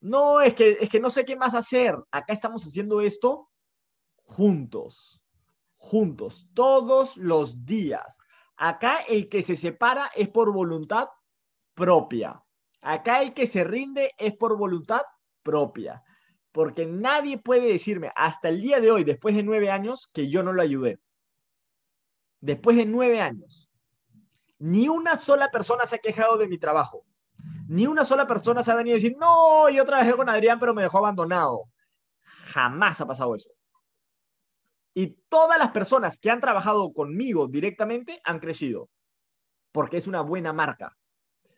[0.00, 1.94] No, es que, es que no sé qué más hacer.
[2.10, 3.48] Acá estamos haciendo esto
[4.24, 5.22] juntos,
[5.76, 8.18] juntos, todos los días.
[8.56, 11.06] Acá el que se separa es por voluntad
[11.74, 12.42] propia.
[12.80, 15.02] Acá el que se rinde es por voluntad
[15.44, 16.02] propia.
[16.54, 20.44] Porque nadie puede decirme hasta el día de hoy, después de nueve años, que yo
[20.44, 21.00] no lo ayudé.
[22.40, 23.68] Después de nueve años.
[24.60, 27.04] Ni una sola persona se ha quejado de mi trabajo.
[27.66, 30.72] Ni una sola persona se ha venido a decir, no, yo trabajé con Adrián, pero
[30.74, 31.64] me dejó abandonado.
[32.52, 33.50] Jamás ha pasado eso.
[34.94, 38.90] Y todas las personas que han trabajado conmigo directamente han crecido,
[39.72, 40.96] porque es una buena marca,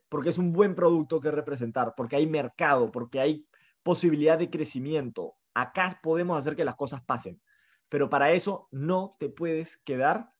[0.08, 3.45] porque es un buen producto que representar, porque hay mercado, porque hay
[3.86, 5.36] posibilidad de crecimiento.
[5.54, 7.40] Acá podemos hacer que las cosas pasen,
[7.88, 10.32] pero para eso no te puedes quedar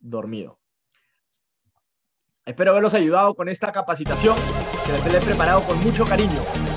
[0.00, 0.58] dormido.
[2.44, 4.36] Espero haberlos ayudado con esta capacitación
[4.84, 6.69] que les he preparado con mucho cariño.